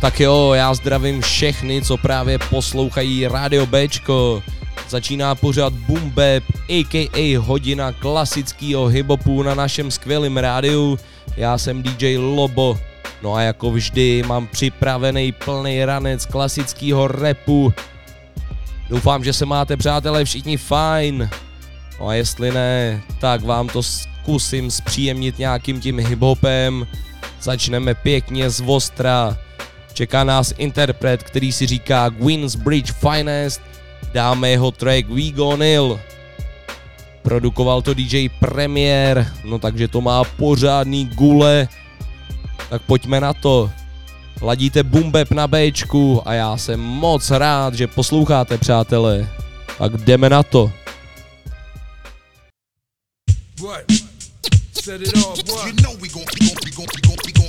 [0.00, 4.42] Tak jo, já zdravím všechny, co právě poslouchají Radio Bčko.
[4.88, 7.38] Začíná pořád Boom Bap, a.k.a.
[7.38, 10.98] hodina klasického hiphopu na našem skvělém rádiu.
[11.36, 12.78] Já jsem DJ Lobo.
[13.22, 17.72] No a jako vždy mám připravený plný ranec klasického repu.
[18.88, 21.30] Doufám, že se máte přátelé všichni fajn.
[22.00, 26.86] No a jestli ne, tak vám to zkusím zpříjemnit nějakým tím hiphopem.
[27.42, 29.38] Začneme pěkně z Vostra.
[29.92, 32.10] Čeká nás interpret, který si říká
[32.56, 33.60] Bridge Finest.
[34.12, 36.00] Dáme jeho track We Go Nil.
[37.22, 41.68] Produkoval to DJ Premier, no takže to má pořádný gule.
[42.68, 43.70] Tak pojďme na to.
[44.42, 49.28] Ladíte Bumbeb na Bčku a já jsem moc rád, že posloucháte, přátelé.
[49.78, 50.72] Tak jdeme na to.
[53.60, 53.84] What?
[54.72, 55.66] Set it off, what?
[55.66, 57.39] You know we gon' we gon' we gon' we gon'.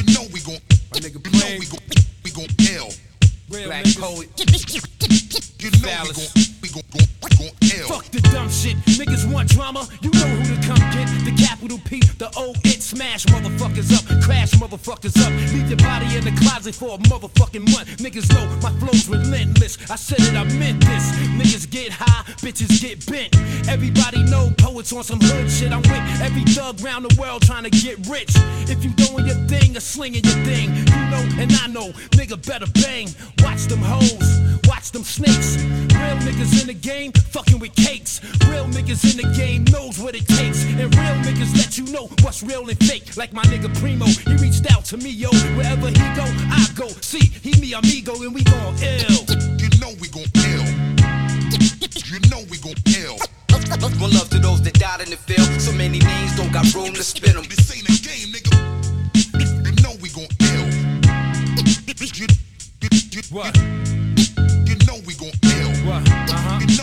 [0.00, 0.56] You know we gon'
[0.94, 1.84] my nigga you know we gon'
[2.24, 2.88] we gon' L.
[3.50, 4.28] Black poet.
[5.60, 7.88] You know we gon' we gon' gon' gon' L.
[7.88, 8.78] Fuck the dumb shit.
[8.96, 9.86] Niggas want drama.
[10.00, 11.04] You know who to come get.
[11.28, 15.30] The capital P, the O, it smash motherfuckers up, crash motherfuckers up.
[15.52, 17.98] Leave your body in the closet for a motherfucking month.
[17.98, 19.76] Niggas know my flow's relentless.
[19.90, 21.12] I said it, I meant this.
[21.36, 23.36] Niggas get high, bitches get bent.
[23.68, 25.70] Everybody know poets on some hood shit.
[25.70, 28.32] I'm with every thug round the world trying to get rich.
[28.68, 32.40] If you doing your thing or slinging your thing, you know and I know, nigga
[32.46, 33.08] better bang.
[33.44, 35.56] Watch them hoes, watch them snakes.
[35.98, 38.22] Real niggas in the game, fucking with cakes.
[38.46, 40.64] Real niggas in the game knows what it takes.
[40.64, 43.16] And real niggas let you know what's real and fake.
[43.16, 45.30] Like my nigga Primo, he reached out to me, yo.
[45.58, 46.86] Wherever he go, I go.
[47.02, 49.26] See, he me amigo and we gon' ill.
[49.58, 50.66] You know we gon' ill.
[52.06, 53.18] You know we gon' ill.
[53.98, 55.48] One love to those that died in the field.
[55.60, 57.44] So many names don't got room to spin them.
[57.44, 58.54] This ain't a game, nigga.
[59.66, 60.68] You know we gon' ill.
[61.98, 62.26] You,
[62.80, 63.69] you, you, what?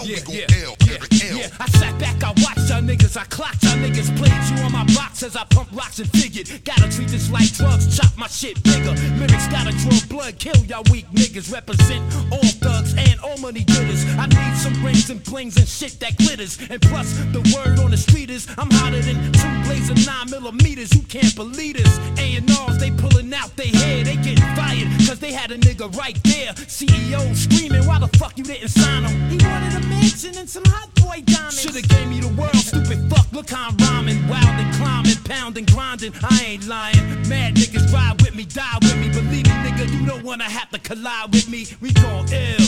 [0.08, 0.46] Yeah, yeah.
[0.86, 1.50] Yeah, yeah.
[1.60, 5.22] I sat back, I watched niggas, I clocked y'all niggas, played you on my box
[5.22, 6.48] as I pump rocks and figured.
[6.64, 8.96] Gotta treat this like drugs, chop my shit bigger.
[9.20, 11.52] Lyrics gotta draw blood, kill y'all weak niggas.
[11.52, 14.06] Represent all thugs and all money getters.
[14.16, 16.58] I need some rings and blings and shit that glitters.
[16.70, 20.96] And plus, the word on the street is I'm hotter than two blazing nine millimeters.
[20.96, 21.98] You can't believe this.
[22.18, 24.88] A&Rs, they pulling out they hair, they getting fired.
[25.06, 26.54] Cause they had a nigga right there.
[26.54, 29.30] CEO screaming, why the fuck you didn't sign him?
[29.30, 31.62] He wanted a mansion and some hot boy diamonds.
[31.62, 33.32] Should've gave me the world, stupid fuck.
[33.32, 36.14] Look how I'm rhyming, wild and climbing, pounding, grinding.
[36.24, 37.28] I ain't lying.
[37.28, 39.10] Mad niggas ride with me, die with me.
[39.10, 41.68] Believe me, nigga, you don't wanna have to collide with me.
[41.82, 42.66] We gon' ill.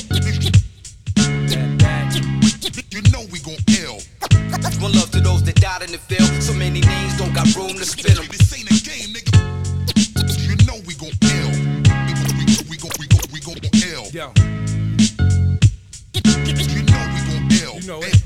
[2.92, 4.00] You know we gon' ill.
[4.82, 6.30] One love to those that died in the field.
[6.42, 8.26] So many names don't got room to spin them.
[8.32, 9.34] This ain't a game, nigga.
[10.48, 11.52] You know we gon' ill.
[12.08, 13.60] We gon' we gon' we gon' we gon' we gon'
[13.92, 14.06] ill.
[14.12, 14.34] Yo.
[16.14, 17.76] You know we gon' ill.
[17.80, 18.20] You know it.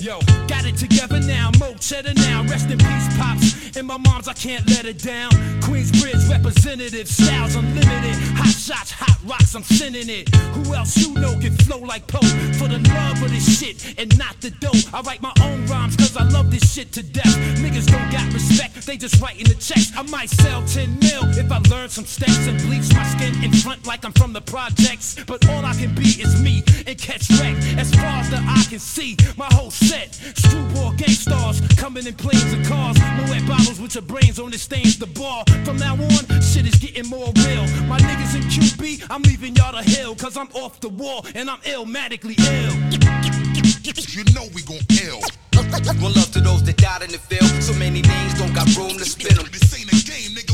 [0.00, 0.47] Yo, got it
[0.78, 2.44] together now, mo cheddar now.
[2.44, 3.76] Rest in peace, pops.
[3.76, 5.30] In my mom's, I can't let it down.
[5.60, 8.14] Queensbridge representative, styles unlimited.
[8.38, 10.28] Hot shots, hot rocks, I'm sending it.
[10.54, 12.26] Who else you know can flow like Poe?
[12.58, 14.70] For the love of this shit and not the dough.
[14.94, 17.34] I write my own rhymes cause I love this shit to death.
[17.58, 19.92] Niggas don't got respect, they just writing the checks.
[19.96, 23.52] I might sell 10 mil if I learn some steps and bleach my skin in
[23.52, 25.16] front like I'm from the projects.
[25.26, 27.56] But all I can be is me and catch wreck.
[27.78, 30.18] As far as the eye can see, my whole set.
[30.68, 32.98] Screwball gang stars coming in planes and cars.
[33.16, 35.44] Moet bottles with your brains on the stains the bar.
[35.64, 37.64] From now on, shit is getting more real.
[37.86, 40.14] My niggas in QB, I'm leaving y'all to hell.
[40.14, 42.74] Cause I'm off the wall and I'm illmatically ill.
[44.10, 45.20] You know we gon' ill.
[46.00, 47.62] One love to those that died in the field.
[47.62, 49.46] So many names don't got room to spin them.
[49.50, 50.47] This ain't a game, nigga.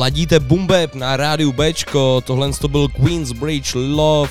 [0.00, 4.30] Ladíte Bumbeb na rádiu Bčko, tohle to byl Queensbridge Love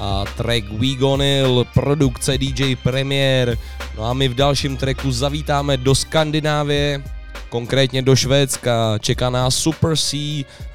[0.00, 3.58] a track Wegonil, produkce DJ Premier.
[3.96, 7.02] No a my v dalším tracku zavítáme do Skandinávie,
[7.48, 8.98] konkrétně do Švédska.
[8.98, 10.16] Čeká nás Super C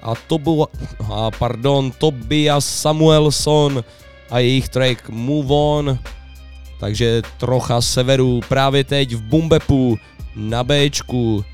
[0.02, 0.68] a, Tobu,
[1.14, 3.84] a pardon, Tobias Samuelson
[4.30, 6.00] a jejich track Move On.
[6.80, 10.00] Takže trocha severu právě teď v Bumbepu
[10.36, 11.46] na Bčku.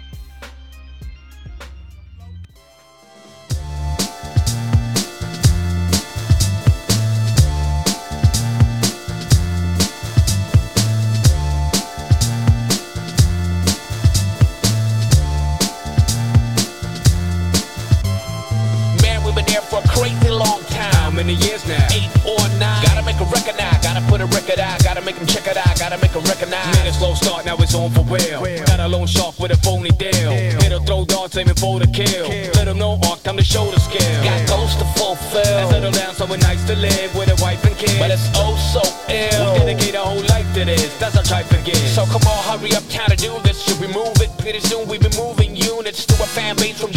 [31.25, 32.29] Darts aiming for the kill.
[32.53, 34.23] Let them know arc, time to show the skill.
[34.23, 35.57] Got goals to fulfill.
[35.57, 37.97] And settle down somewhere nice to live with a wife and kids.
[37.97, 39.53] But it's oh so ill.
[39.53, 40.93] We dedicate our whole life to this.
[40.99, 41.81] That's our type of gift.
[41.97, 43.57] So come on, hurry up, time to do this.
[43.65, 44.29] Should we move it?
[44.37, 46.91] Pretty soon we be moving units to a fan base from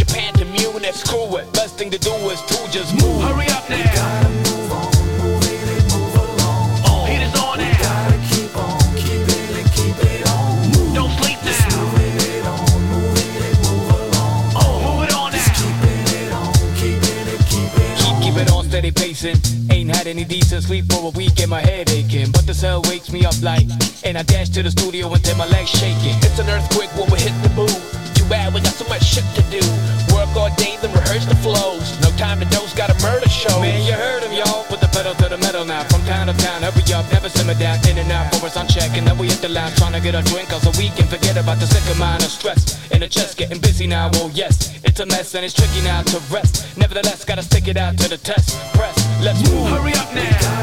[20.19, 22.31] any decent sleep for a week and my head aching.
[22.33, 23.67] But the cell wakes me up like,
[24.03, 26.19] and I dash to the studio until my legs shaking.
[26.27, 27.71] It's an earthquake when we hit the boom.
[28.19, 29.63] Too bad we got so much shit to do.
[30.11, 31.87] Work all day, then rehearse the flows.
[32.03, 33.61] No time to dose, got a murder show.
[33.61, 34.65] Man, you heard him, y'all.
[34.67, 35.85] Put the pedal to the metal now.
[35.87, 37.79] From town to town, hurry up, never simmer down.
[37.87, 39.71] In and out, for us on check, and then we hit the line.
[39.79, 42.31] Trying to get a drink, so we can forget about the sick of mind of
[42.35, 42.75] stress.
[42.91, 44.75] In the chest, getting busy now, oh yes.
[44.83, 46.77] It's a mess and it's tricky now to rest.
[46.77, 48.59] Nevertheless, gotta stick it out to the test.
[48.75, 49.69] Press, let's move.
[49.69, 50.59] Hurry up now.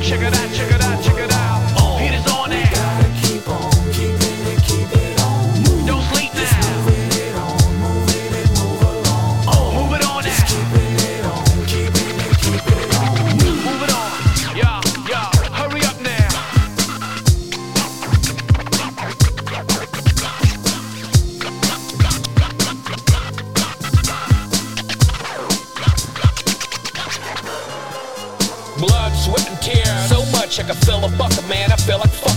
[0.00, 1.44] Check it out, check it out, check it out.
[1.76, 2.63] I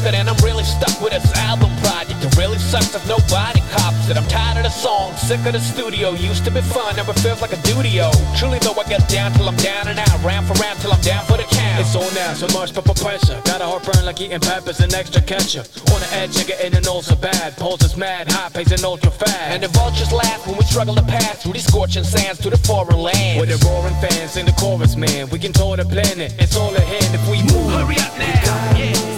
[0.08, 2.24] fucking, and I'm really stuck with this album project.
[2.24, 4.18] It really sucks if nobody cops it.
[4.18, 6.12] I'm tired of the song, sick of the studio.
[6.12, 8.12] Used to be fun, never feels like a duty-o.
[8.38, 11.02] Truly though, I get down till I'm down and out, round for round till I'm
[11.02, 11.82] down for the count.
[11.82, 13.40] It's on now, so much pepper pressure.
[13.46, 15.68] Got a heartburn like eating peppers and extra ketchup.
[15.94, 17.56] On the edge, getting an ulcer bad.
[17.58, 19.52] Pulse is mad, high pacing ultra fast.
[19.52, 22.58] And the vultures laugh when we struggle to pass through these scorching sands to the
[22.58, 23.40] foreign land.
[23.40, 25.30] With the roaring fans in the chorus, man.
[25.30, 26.34] We can tour the planet.
[26.40, 27.72] It's all ahead if we move.
[27.72, 28.78] Hurry up now.
[28.78, 29.17] Yeah.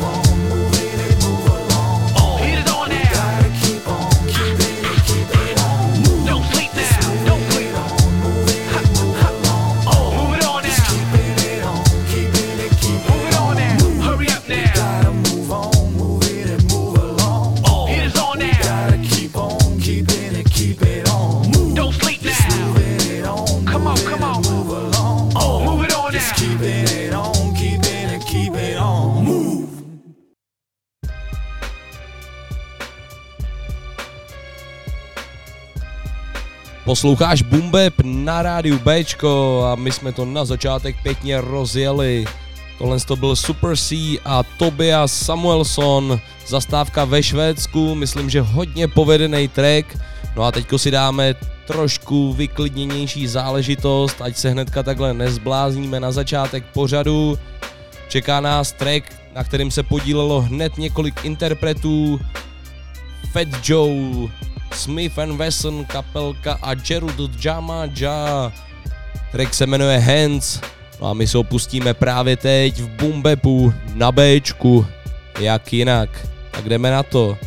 [36.89, 42.25] Posloucháš Bumbeb na rádiu Bčko a my jsme to na začátek pěkně rozjeli.
[42.77, 49.47] Tohle to byl Super C a Tobias Samuelson, zastávka ve Švédsku, myslím, že hodně povedený
[49.47, 49.97] track.
[50.35, 51.33] No a teďko si dáme
[51.67, 57.39] trošku vyklidněnější záležitost, ať se hnedka takhle nezblázníme na začátek pořadu.
[58.07, 62.19] Čeká nás track, na kterým se podílelo hned několik interpretů.
[63.31, 64.29] Fat Joe,
[64.71, 68.51] Smith Wesson, kapelka a Gerald Jama Ja.
[69.31, 70.61] Track se jmenuje Hands.
[71.01, 74.85] No a my se opustíme právě teď v Bumbepu na Bčku.
[75.39, 76.27] Jak jinak.
[76.51, 77.37] Tak jdeme na to.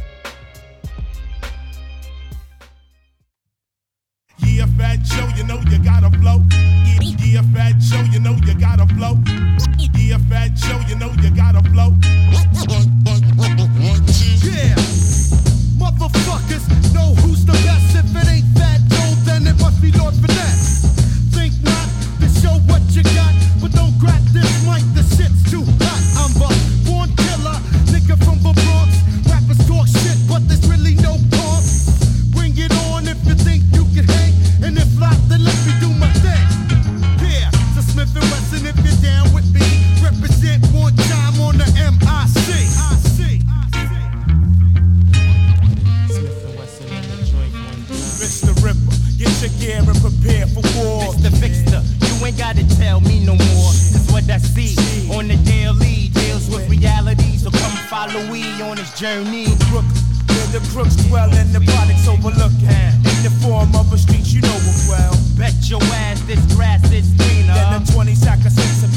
[52.32, 53.72] ain't gotta tell me no more.
[53.92, 54.74] Cause what I see
[55.12, 57.36] on the daily deals with reality.
[57.36, 59.44] So come follow me on this journey.
[59.44, 59.84] The crook,
[60.52, 62.62] the crooks dwell and the products overlooked.
[62.62, 65.14] In the form of a street, you know it well.
[65.36, 68.92] Bet your ass this grass is greener than the 20 sack of six of.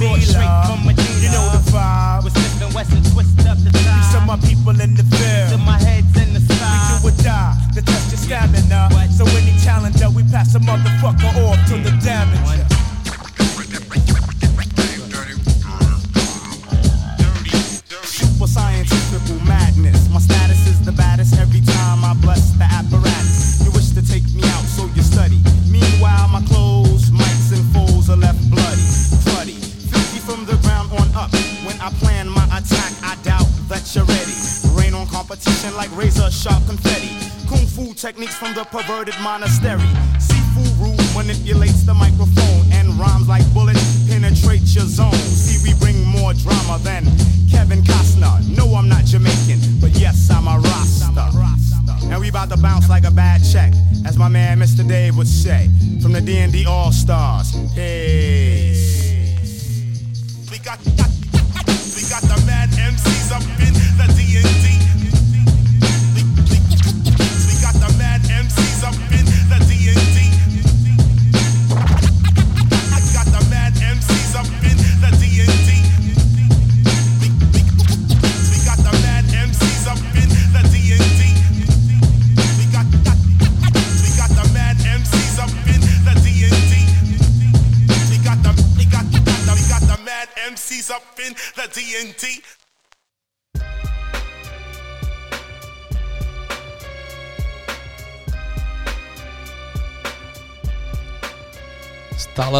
[39.25, 39.74] Monastery.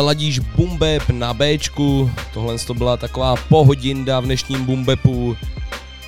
[0.05, 5.37] Ladíš bumbeb na Bčku, tohle to byla taková pohodinda v dnešním bumbepu.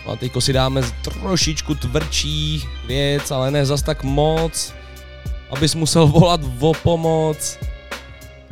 [0.07, 4.73] A teďko si dáme trošičku tvrdší věc, ale ne zas tak moc,
[5.51, 7.59] abys musel volat o pomoc.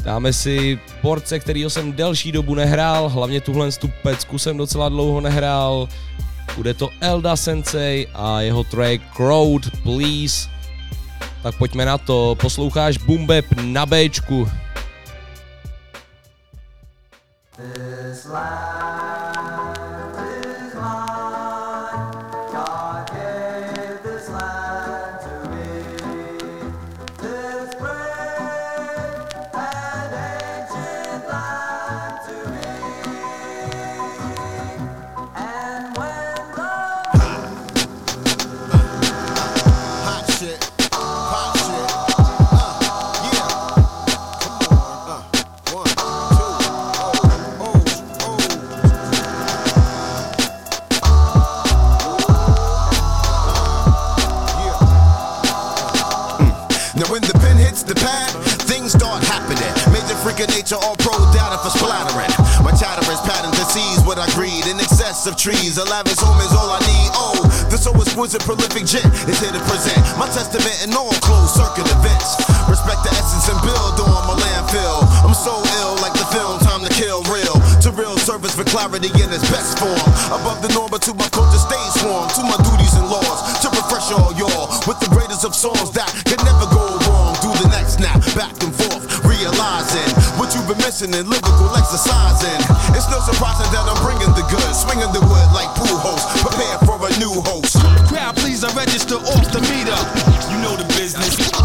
[0.03, 5.21] Dáme si porce, kterýho jsem delší dobu nehrál, hlavně tuhle tu pecku jsem docela dlouho
[5.21, 5.87] nehrál.
[6.57, 10.49] Bude to Elda Sensei a jeho track Crowd Please.
[11.43, 14.49] Tak pojďme na to, posloucháš Bumbeb na Bčku.
[18.35, 18.64] This
[60.65, 62.31] nature, all pro data for splattering.
[62.65, 65.77] My chatter is pattern seize what I greed in excess of trees.
[65.77, 67.09] A lavish home is all I need.
[67.13, 67.37] Oh,
[67.69, 71.85] the so exquisite, prolific gent is here to present my testament in all closed circuit
[71.85, 72.41] events.
[72.65, 75.05] Respect the essence and build on my landfill.
[75.21, 75.53] I'm so
[75.83, 77.57] ill, like the film, time to kill real.
[77.85, 80.07] To real service for clarity in its best form.
[80.33, 82.25] Above the norm, but to my culture stays sworn.
[82.39, 86.09] To my duties and laws, to refresh all y'all with the greatest of songs that
[86.25, 86.65] can never
[90.45, 92.61] what you've been missing in lyrical exercising.
[92.93, 96.29] It's no surprising that I'm bringing the goods, swinging the wood like pool host.
[96.45, 97.81] Prepare for a new host.
[98.05, 99.97] Crowd, please, I register off the meter.
[100.53, 101.64] You know the business.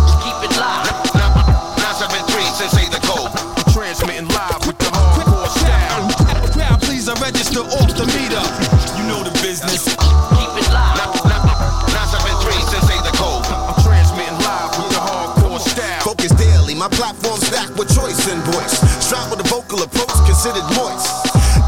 [20.41, 21.05] Considered moist.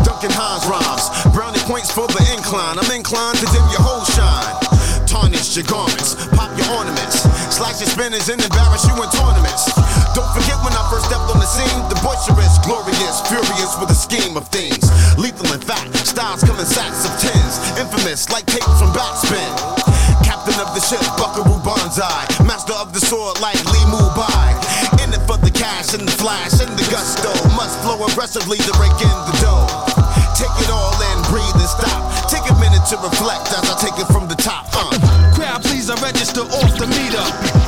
[0.00, 1.05] Duncan Hines rhymes,
[1.37, 2.81] brownie points for the incline.
[2.81, 4.57] I'm inclined to dim your whole shine.
[5.05, 7.21] Tarnish your garments, pop your ornaments,
[7.52, 9.69] slash your spinners and embarrass you in tournaments.
[10.17, 13.99] Don't forget when I first stepped on the scene, the boisterous, glorious, furious with a
[14.09, 14.88] scheme of things.
[15.21, 19.52] Lethal in fact, styles come in sacks of tens, infamous like tape from backspin.
[20.25, 22.25] Captain of the ship, Buckaroo Banzai.
[22.49, 24.57] Master of the sword like Li Mu Bai.
[25.05, 27.51] In it for the cash and the flash and the gusto.
[28.09, 29.66] Aggressively to break in the dough.
[30.35, 32.28] Take it all in, breathe and stop.
[32.28, 34.66] Take a minute to reflect as I take it from the top.
[34.73, 34.90] Uh.
[35.35, 37.62] Crowd, please, I register off the meter.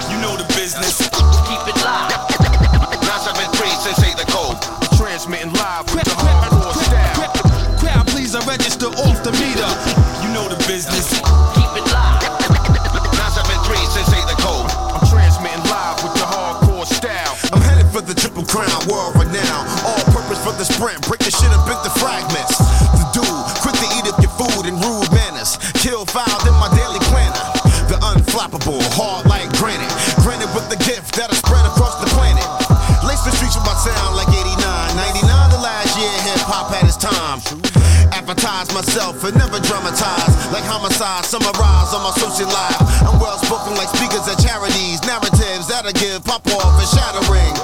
[38.73, 40.33] Myself and never dramatize.
[40.51, 42.81] Like homicide, summarize on my social life.
[43.05, 45.03] I'm well spoken like speakers at charities.
[45.05, 47.55] Narratives that'll give pop off and shattering.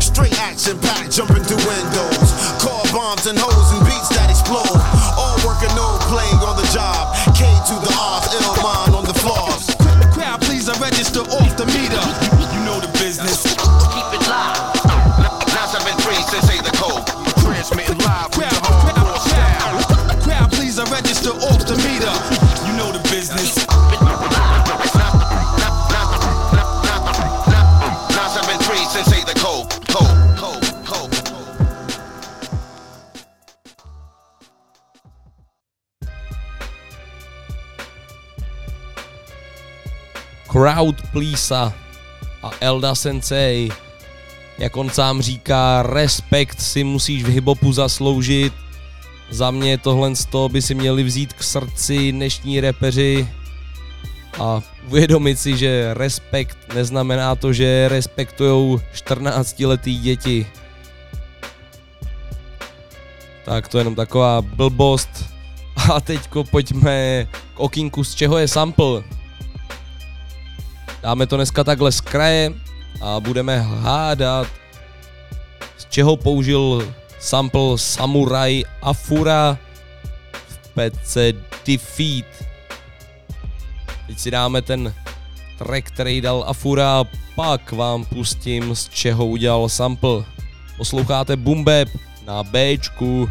[0.00, 2.30] Straight action packed, jumping through windows.
[2.62, 4.77] Car bombs and hoes and beats that explode.
[40.58, 41.72] Crowd Pleasa
[42.42, 43.70] a Elda Sensei.
[44.58, 48.52] Jak on sám říká, respekt si musíš v hiphopu zasloužit.
[49.30, 53.28] Za mě tohle z toho by si měli vzít k srdci dnešní repeři
[54.40, 60.46] a uvědomit si, že respekt neznamená to, že respektujou 14-letý děti.
[63.44, 65.24] Tak to je jenom taková blbost.
[65.94, 69.17] A teďko pojďme k okinku, z čeho je sample.
[71.08, 72.52] Dáme to dneska takhle z kraje
[73.00, 74.46] a budeme hádat,
[75.76, 79.58] z čeho použil sample Samurai Afura
[80.48, 81.32] v pece
[81.66, 82.24] Defeat.
[84.06, 84.94] Teď si dáme ten
[85.58, 87.04] track, který dal Afura a
[87.36, 90.24] pak vám pustím, z čeho udělal sample.
[90.76, 91.88] Posloucháte Bumbeb
[92.26, 93.30] na Bčku.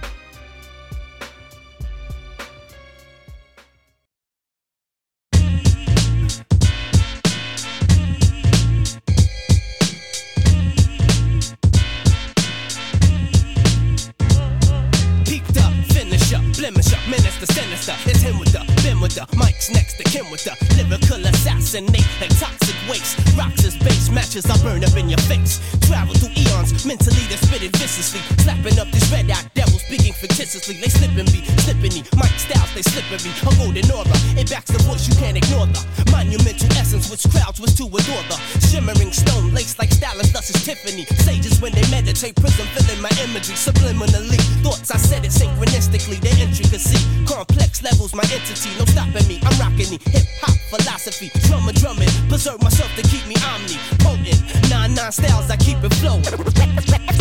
[17.47, 17.95] The sinister.
[18.09, 22.07] It's him with the, Ben with the, Mike's next to Kim with the lyrical assassinate
[22.19, 23.17] like toxic waste.
[23.37, 25.59] Rocks is base matches, I burn up in your face.
[25.87, 28.21] Travel through eons, mentally they spit it viciously.
[28.43, 30.75] Slapping up these red eyed devils, speaking fictitiously.
[30.79, 32.01] They slipping me, slipping me.
[32.17, 33.31] Mike styles, they slippery.
[33.47, 35.81] A golden aura, it backs the voice, you can't ignore the
[36.11, 40.63] monumental essence which crowds was to adore the shimmering stone laced like stylus, thus is
[40.65, 41.05] Tiffany.
[41.23, 44.39] Sages when they meditate, prism filling my imagery subliminally.
[44.63, 46.99] Thoughts I said it synchronistically, their intricacy.
[47.37, 49.37] Complex levels, my entity, no stopping me.
[49.43, 51.29] I'm rocking the hip hop philosophy.
[51.45, 54.41] Drummer drumming, preserve myself to keep me omni potent.
[54.73, 56.25] Nine nine styles, I keep it flowing.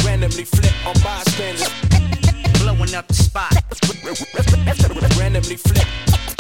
[0.08, 1.68] Randomly flip on bystanders.
[2.64, 3.52] Blowing up the spot.
[5.20, 5.84] Randomly flip.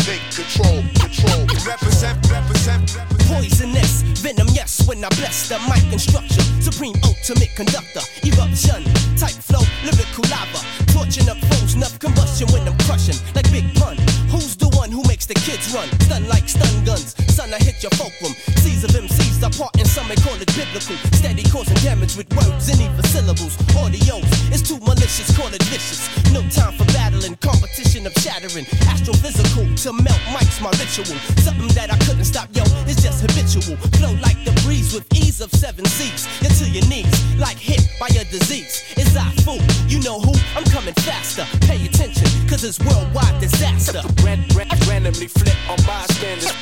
[0.08, 1.44] Take control, control.
[1.68, 3.28] Represent, represent, represent.
[3.28, 6.40] Poisonous, venom, yes, when I bless the mic instruction.
[6.64, 8.88] Supreme ultimate conductor, eruption,
[9.20, 10.64] type flow, lyrical lava.
[10.96, 13.98] Torching up foes, enough combustion when I'm crushing, like Big Pun.
[14.32, 15.88] Who's the one who makes the kids run?
[16.06, 18.32] Stun like stun guns, son, I hit your fulcrum.
[18.62, 20.96] Seas of MCs are part and some may call it biblical.
[21.18, 23.56] Steady causing damage with words and even syllables.
[23.74, 26.06] Audios, it's too malicious, call it vicious.
[26.32, 28.64] No time for battling, competition of shattering.
[28.86, 31.18] Astrophysical, to melt mics, my ritual.
[31.42, 33.76] Something that I couldn't stop, yo, it's just habitual.
[33.98, 36.26] Flow like the breeze with ease of seven seas.
[36.40, 38.84] You're to your knees, like hit by a disease.
[38.96, 40.34] It's I fool, you know who?
[40.54, 41.44] I'm coming faster.
[41.66, 44.02] Pay attention, cause it's worldwide disaster.
[44.22, 44.68] Ran, ran,
[45.16, 46.52] randomly flip on bystanders.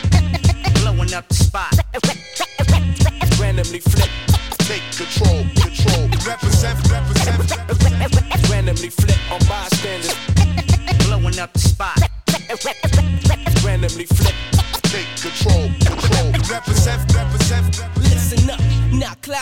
[0.83, 1.75] Blowing up the spot.
[3.41, 4.11] Randomly flip.
[4.59, 6.09] Take control, control.
[6.25, 8.51] Represent, represent, represent.
[8.51, 10.15] Randomly flip on bystanders.
[11.07, 11.99] Blowing up the spot.
[13.65, 14.35] Randomly flip.
[14.85, 15.71] Take control,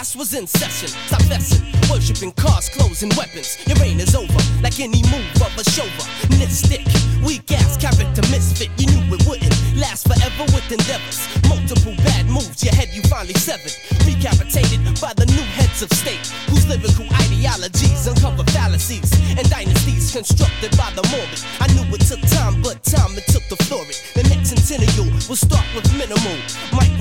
[0.02, 0.88] class was in session.
[1.06, 3.56] Stop messing, worshipping cars, clothes, and weapons.
[3.68, 6.82] Your reign is over, like any move of a chauvinistic.
[7.22, 11.22] Weak ass character misfit, you knew it wouldn't last forever with endeavors.
[11.46, 13.70] Multiple bad moves, your head you finally severed.
[14.02, 19.06] Recapitated by the new heads of state, whose lyrical ideologies uncover fallacies
[19.38, 21.38] and dynasties constructed by the morbid.
[21.62, 24.02] I knew it took time, but time it took the floor it.
[24.18, 26.42] The next centennial will start with minimal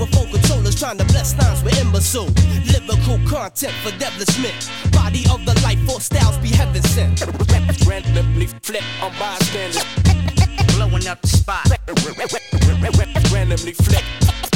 [0.06, 2.28] controllers trying to bless with imbecile.
[2.66, 3.92] Lyrical content for.
[4.90, 7.20] Body of the life styles be heaven sent.
[7.86, 9.84] Randomly flip on bystanders.
[10.74, 11.66] Blowing up the spot.
[13.32, 14.04] Randomly flip.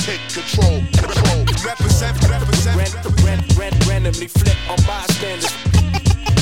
[0.07, 1.45] Take control, control.
[1.65, 5.53] Represent, represent, Ran, ran, ran, randomly flip on bystanders.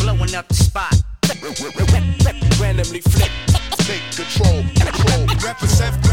[0.03, 0.95] Blowing up the spot.
[2.61, 3.31] Randomly flip,
[3.89, 5.27] take control, control.
[5.43, 6.04] Represent,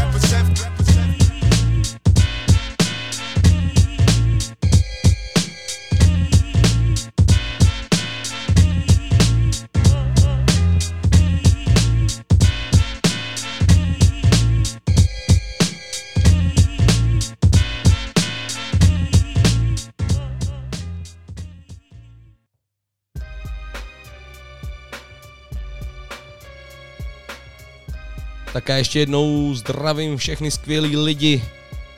[28.52, 31.42] Tak a ještě jednou zdravím všechny skvělý lidi.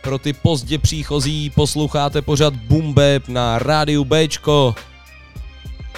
[0.02, 4.74] Pro ty pozdě příchozí posloucháte pořad Bumbeb na rádiu Bčko.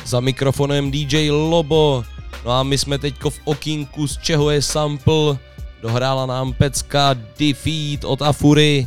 [0.04, 2.04] Za mikrofonem DJ Lobo.
[2.44, 5.38] No a my jsme teďko v okínku, z čeho je sample.
[5.82, 8.86] Dohrála nám pecka Defeat od Afury.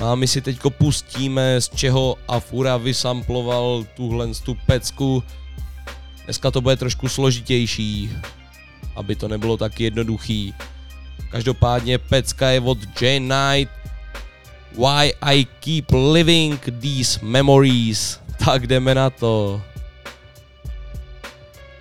[0.00, 5.22] No a my si teďko pustíme, z čeho Afura vysamploval tuhle tu pecku.
[6.24, 8.10] Dneska to bude trošku složitější,
[8.96, 10.54] aby to nebylo tak jednoduchý.
[11.30, 13.72] Každopádně pecka je od J Knight.
[14.72, 18.20] Why I keep living these memories.
[18.44, 19.62] Tak jdeme na to.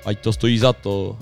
[0.06, 1.18] Ať to stojí za to.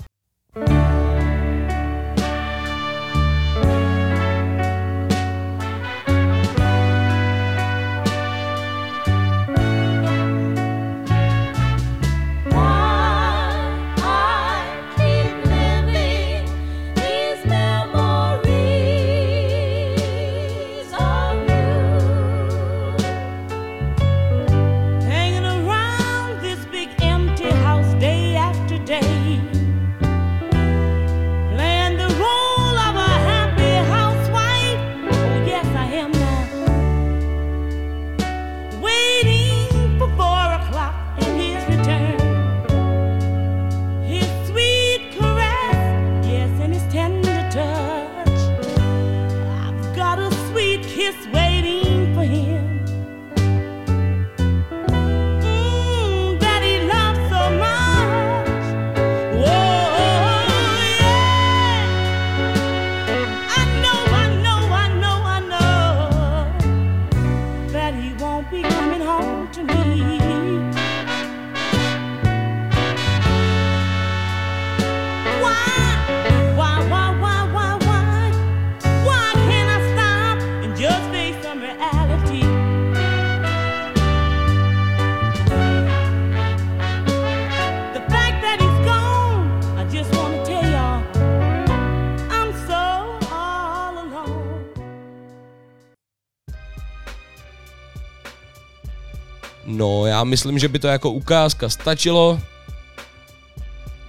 [99.78, 102.40] No, já myslím, že by to jako ukázka stačilo.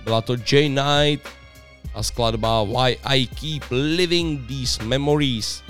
[0.04, 1.28] Byla to J Knight
[1.94, 5.64] a skladba Why I Keep Living These Memories.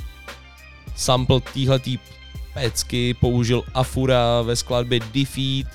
[0.95, 1.99] Sample týhletý
[2.53, 5.67] pecky použil Afura ve skladbě Defeat.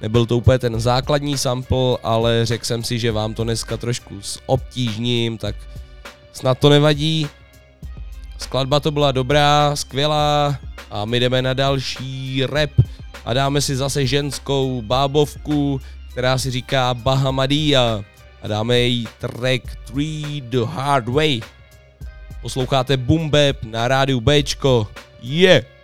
[0.00, 4.20] Nebyl to úplně ten základní sample, ale řekl jsem si, že vám to dneska trošku
[4.46, 5.56] obtížním, tak
[6.32, 7.28] snad to nevadí.
[8.38, 10.58] Skladba to byla dobrá, skvělá
[10.90, 12.70] a my jdeme na další rap
[13.24, 18.04] a dáme si zase ženskou bábovku, která si říká Bahamadia
[18.42, 21.40] a dáme její track 3 The Hard Way.
[22.42, 24.88] Posloucháte Bap na rádiu Bčko.
[25.22, 25.75] Yeah!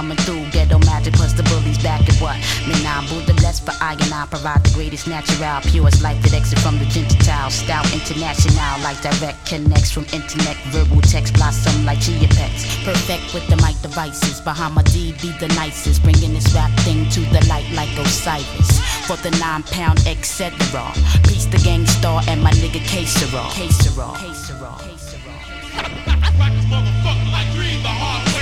[0.00, 0.48] Coming through.
[0.50, 2.40] Ghetto magic plus the bullies back at what?
[2.64, 6.32] Man, I'm Buddha blessed for I and I provide the greatest natural, purest life that
[6.32, 7.50] exit from the Gentile.
[7.50, 12.64] Style international, like direct connects from internet, verbal text blossom like chia pets.
[12.80, 14.40] Perfect with the mic devices.
[14.40, 18.80] Bahamadia be the nicest, bringing this rap thing to the light like Osiris.
[19.04, 20.48] For the nine pound etc.
[21.28, 23.52] Peace the Gang Starr and my nigga K-Sera.
[23.52, 24.16] K-Sera.
[24.16, 25.19] K-Sera.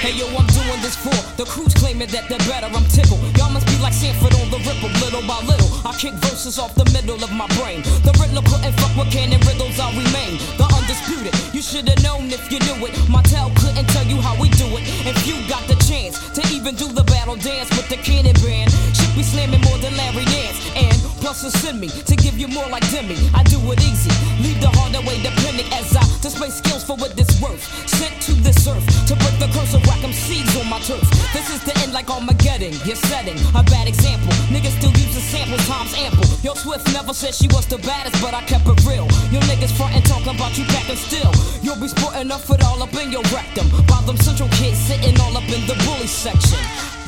[0.08, 2.64] Hey yo, I'm doing this for the crews claiming that they're better.
[2.72, 3.20] I'm tickled.
[3.36, 5.68] Y'all must be like Sanford on the ripple, little by little.
[5.84, 7.84] I kick verses off the middle of my brain.
[8.08, 11.36] The riddler couldn't fuck with canon riddles, I remain the undisputed.
[11.52, 12.96] You should've known if you knew it.
[13.12, 14.88] My tell couldn't tell you how we do it.
[15.04, 18.72] If you got the chance to even do the battle dance with the cannon band,
[18.96, 20.56] should be slamming more than Larry Nance.
[20.72, 23.16] And plus, to send me to give you more like Demi.
[23.34, 24.10] I do it easy,
[24.42, 27.62] leave the harder way depending as I display skills for what this worth.
[27.88, 31.02] Sent to this earth to break the curse of whack seeds on my turf.
[31.32, 32.72] This is the end like Armageddon.
[32.84, 34.32] You're setting a bad example.
[34.52, 36.26] Niggas still use the sample times ample.
[36.42, 39.06] Yo, Swift never said she was the baddest, but I kept it real.
[39.32, 41.32] Yo, niggas frontin' talking about you packing still.
[41.62, 43.66] You'll be sporting up it all up in your rectum.
[43.88, 46.60] While them central kids sitting all up in the bully section.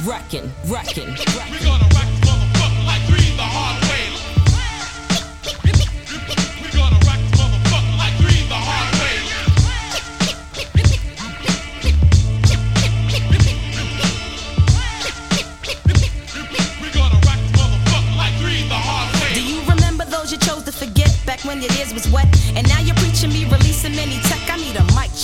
[0.04, 2.09] Wrecking, wrecking, wrecking.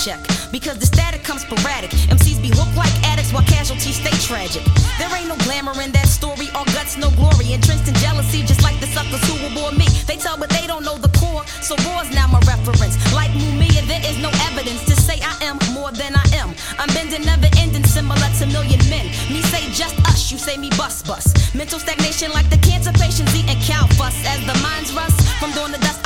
[0.07, 0.23] Check
[0.55, 1.91] because the static comes sporadic.
[2.07, 4.63] MCs be hooked like addicts while casualties stay tragic.
[4.95, 7.51] There ain't no glamour in that story, all guts, no glory.
[7.51, 9.87] Entrenched in jealousy, just like the suckers who will bore me.
[10.07, 11.43] They tell, but they don't know the core.
[11.59, 12.95] So war's now my reference.
[13.11, 16.55] Like Mumia, there is no evidence to say I am more than I am.
[16.79, 19.11] I'm bending, never ending, similar to million men.
[19.27, 21.35] Me say just us, you say me bust bust.
[21.53, 24.15] Mental stagnation like the cancer patients eating cow fuss.
[24.23, 25.96] As the minds rust from doing the dust,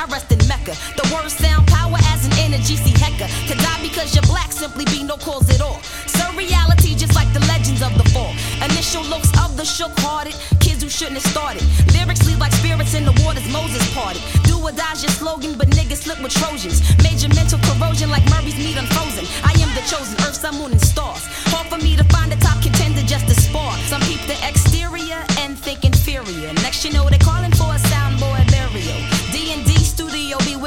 [0.95, 3.27] The words sound power as an energy, see Hecka.
[3.47, 5.79] Could die because you're black, simply be no cause at all.
[6.07, 8.33] Surreality, just like the legends of the fall.
[8.63, 11.63] Initial looks of the shook hearted, kids who shouldn't have started.
[11.93, 14.21] Lyrics lead like spirits in the waters Moses parted.
[14.43, 16.81] Do or die's your slogan, but niggas slip with Trojans.
[17.03, 19.25] Major mental corrosion like Murray's meat unfrozen.
[19.43, 21.25] I am the chosen, earth, sun, moon, and stars.
[21.51, 23.73] Hard for me to find a top contender just to spar.
[23.91, 26.53] Some peep the exterior and think inferior.
[26.65, 27.51] Next you know what they're calling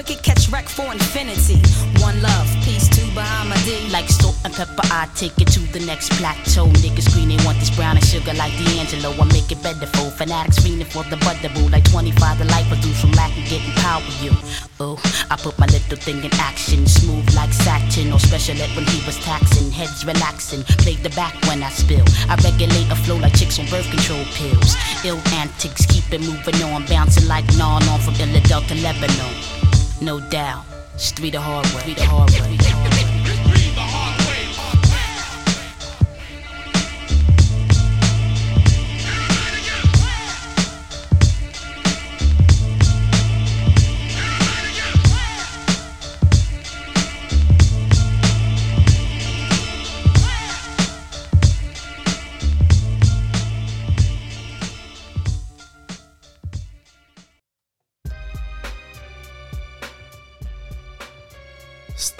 [0.04, 1.56] wicked, catch wreck for infinity.
[2.00, 3.92] One love, peace to Bahamadia.
[3.92, 6.66] Like salt and pepper, I take it to the next plateau.
[6.82, 9.10] Niggas green, they want this brown and sugar like D'Angelo.
[9.12, 11.70] I make it better for fanatics fiending for the butterboo.
[11.70, 14.02] Like 25 the life produce from lack of getting power.
[14.20, 14.32] You,
[14.80, 18.12] oh, I put my little thing in action, smooth like satin.
[18.12, 20.62] Or special ed when he was taxing, heads relaxing.
[20.84, 22.04] Play the back when I spill.
[22.28, 24.76] I regulate a flow like chicks on birth control pills.
[25.04, 29.63] Ill antics, keep it moving on, bouncing like non on from to Lebanon.
[30.04, 30.66] No doubt,
[30.98, 33.13] street the hard way, street the hard way.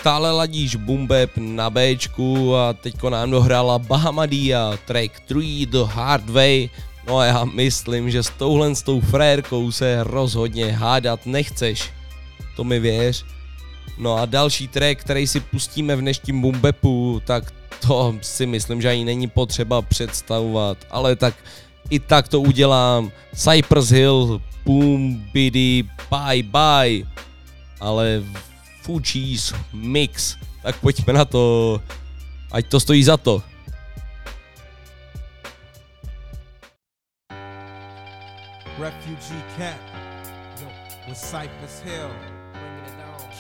[0.04, 6.68] Stále ladíš Bumbeb na Bčku a teďko nám dohrála Bahamadia track 3 The Hard Way.
[7.08, 11.90] No a já myslím, že s touhle s tou frérkou se rozhodně hádat nechceš.
[12.56, 13.24] To mi věř.
[13.98, 17.54] No a další track, který si pustíme v dnešním Bumbepu, tak
[17.86, 21.34] to si myslím, že ani není potřeba představovat, ale tak
[21.90, 23.12] i tak to udělám.
[23.34, 27.08] Cypress Hill, Boom, Biddy, Bye Bye,
[27.80, 28.22] ale
[28.84, 31.80] Fugees Mix, tak pojďme na to,
[32.52, 33.40] ať to stojí za to.
[38.76, 39.80] Refugee camp
[41.08, 42.33] with Cypress Hill.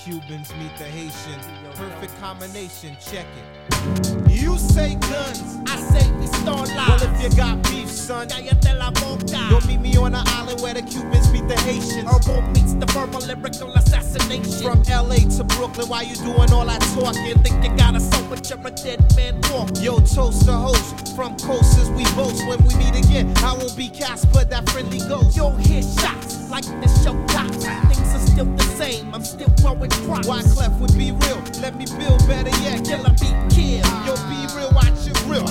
[0.04, 1.40] Cubans meet the Haitian.
[1.72, 4.30] Perfect combination, check it.
[4.30, 7.02] You say guns, I say we start lives.
[7.02, 11.32] Well, if you got beef, son, you'll meet me on the island where the Cubans
[11.32, 12.04] meet the Haitians.
[12.04, 14.68] Herbal meets the verbal lyrical assassination.
[14.68, 17.42] From LA to Brooklyn, why you doing all that talking?
[17.42, 19.70] Think you got a soul, but you're a dead man walk.
[19.80, 21.16] Yo, toast the host.
[21.16, 23.32] From coasters, we boast when we meet again.
[23.38, 25.34] I won't be Casper, that friendly ghost.
[25.34, 27.64] Yo, hit shots like this show cops.
[27.64, 29.14] Things still the same.
[29.14, 30.26] I'm still growing crops.
[30.26, 31.40] Wyclef would be real?
[31.62, 32.84] Let me build better yet.
[32.84, 33.86] Kill a beat kill.
[34.04, 35.46] Yo, be real, watch it real.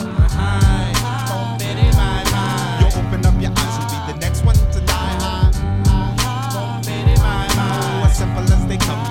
[2.94, 5.34] Open up your eyes, you'll be the next one to die
[8.14, 9.03] simple they come,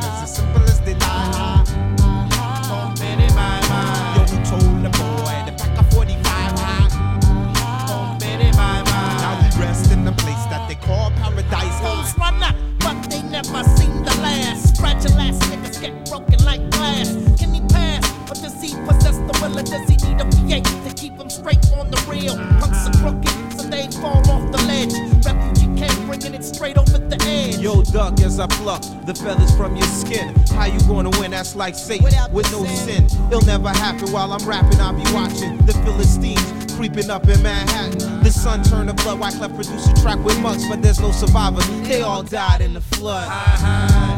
[14.83, 17.09] fragile ass niggas get broken like glass.
[17.39, 18.03] Can he pass?
[18.29, 19.57] Or does he possess the will?
[19.57, 22.35] Or does he need a PA to keep him straight on the reel?
[22.59, 24.93] Punks are crooked, so they fall off the ledge.
[25.25, 27.59] Refugee can't bring it straight over the edge.
[27.59, 30.35] Yo, duck, as I pluck the feathers from your skin.
[30.51, 31.31] How you gonna win?
[31.31, 33.09] That's like Satan Without with no sin.
[33.09, 33.29] sin.
[33.29, 34.81] It'll never happen while I'm rapping.
[34.81, 38.25] I'll be watching the Philistines creeping up in Manhattan.
[38.25, 39.21] The sun turned to blood.
[39.21, 41.69] Wyclef produced a track with mugs, but there's no survivors.
[41.87, 43.29] They all died in the flood.
[43.29, 44.12] Uh-huh.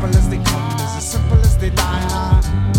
[0.00, 2.69] Simple as they come, as simple as they die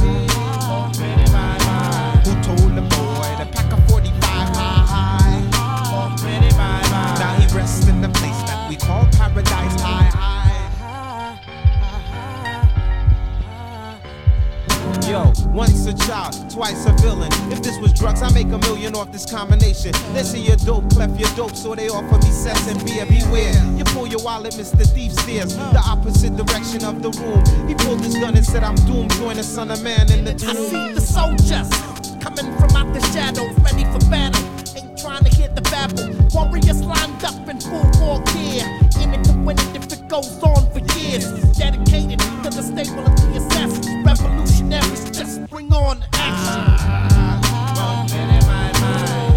[15.51, 17.31] once a child, twice a villain.
[17.51, 19.91] If this was drugs, I make a million off this combination.
[20.13, 23.05] They say you're dope, clef your dope, so they offer me sets and beer.
[23.05, 24.85] Beware, you pull your wallet, Mr.
[24.87, 27.67] Thief stares the opposite direction of the room.
[27.67, 29.11] He pulled his gun and said, I'm doomed.
[29.13, 30.49] Join the son of man in the tomb.
[30.49, 31.69] I see the soldiers
[32.21, 34.41] coming from out the shadows, ready for battle.
[34.77, 36.07] Ain't trying to hear the babble.
[36.33, 38.65] Warriors lined up in full war gear.
[39.01, 39.80] In it to win it
[40.11, 41.23] goes on for years.
[41.57, 43.87] Dedicated to the stable of the assassins.
[44.05, 46.63] Revolutionaries, just bring on action.
[46.67, 47.39] Ah,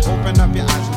[0.08, 0.93] open up your eyes,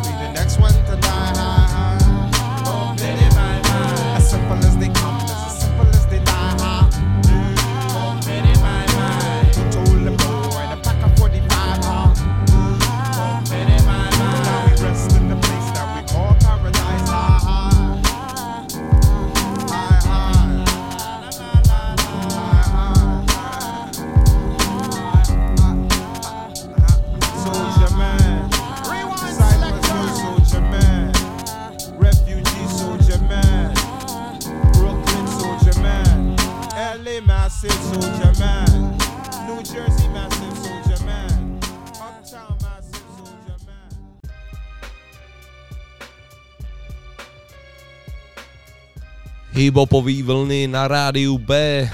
[49.57, 51.89] Hiphopový vlny na rádiu B.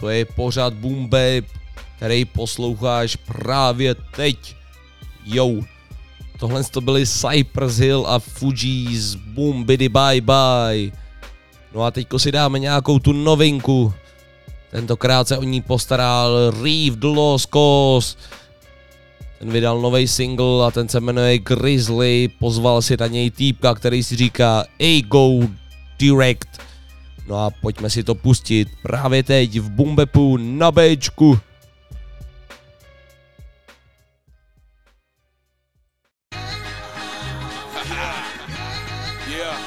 [0.00, 1.44] To je pořád Boom Bap,
[1.96, 4.56] který posloucháš právě teď.
[5.24, 5.62] Yo.
[6.38, 10.92] Tohle to byly Cypress Hill a Fugees Boom Biddy Bye Bye.
[11.74, 13.94] No a teďko si dáme nějakou tu novinku.
[14.70, 18.16] Tentokrát se o ní postaral Reeve the Lost Cause.
[19.38, 22.28] Ten vydal nový single a ten se jmenuje Grizzly.
[22.38, 25.48] Pozval si na něj týpka, který si říká Ego
[25.98, 26.65] Direct.
[27.26, 31.38] No a pojďme si to pustit právě teď v Bumbepu na Bčku.
[39.28, 39.58] Yeah.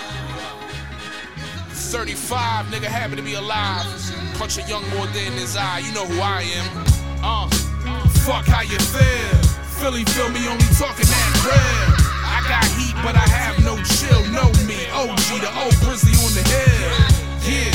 [1.92, 3.86] 35, nigga, happy to be alive.
[4.38, 6.68] Punch a young boy dead in his eye, you know who I am.
[7.22, 7.50] Uh,
[8.24, 9.40] fuck how you feel.
[9.80, 12.10] Philly feel me only talking that real.
[12.24, 14.24] I got heat, but I have no chill.
[14.32, 17.09] Know me, OG, the old grizzly on the hill.
[17.44, 17.72] Yeah,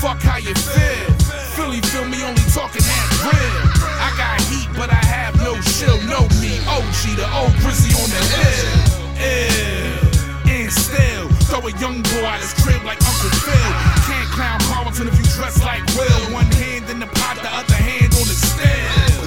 [0.00, 1.10] fuck how you feel.
[1.54, 3.62] Philly feel me only talking that real.
[3.98, 5.98] I got heat, but I have no chill.
[6.10, 8.70] Know me, OG, the old grizzly on the hill.
[9.18, 13.72] Ill, and still throw a young boy out his crib like Uncle Phil.
[14.06, 16.34] Can't clown Carlton if you dress like Will.
[16.34, 19.24] One hand in the pot, the other hand on the still.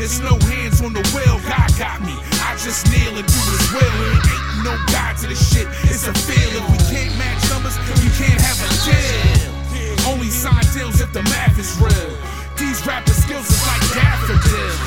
[0.00, 2.16] It's no hands on the wheel, God got me.
[2.40, 3.92] I just kneel and do his will.
[4.16, 5.68] Ain't no God to this shit.
[5.92, 6.56] It's a feel.
[6.56, 9.50] If we can't match numbers, you can't have a deal.
[10.06, 12.14] Only sign deals if the math is real.
[12.56, 14.78] These rapper skills is like daffodils.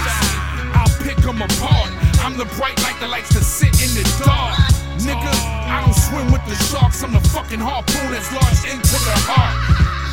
[0.73, 1.91] I'll pick them apart.
[2.23, 4.55] I'm the bright light that likes to sit in the dark.
[5.03, 5.33] Nigga,
[5.67, 7.03] I don't swim with the sharks.
[7.03, 9.59] I'm the fucking harpoon that's launched into the heart.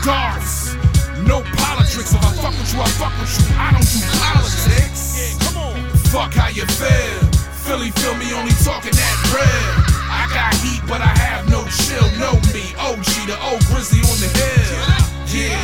[0.03, 0.75] Darts,
[1.23, 2.11] no politics.
[2.13, 3.47] If I fuck with you, I fuck with you.
[3.55, 5.39] I don't do politics.
[5.47, 5.79] Come on.
[6.11, 7.21] Fuck how you feel.
[7.63, 9.90] Philly feel me only talking that real.
[10.31, 12.07] I got heat, but I have no chill.
[12.23, 14.79] Know me, OG, the old grizzly on the hill.
[15.27, 15.59] Yeah,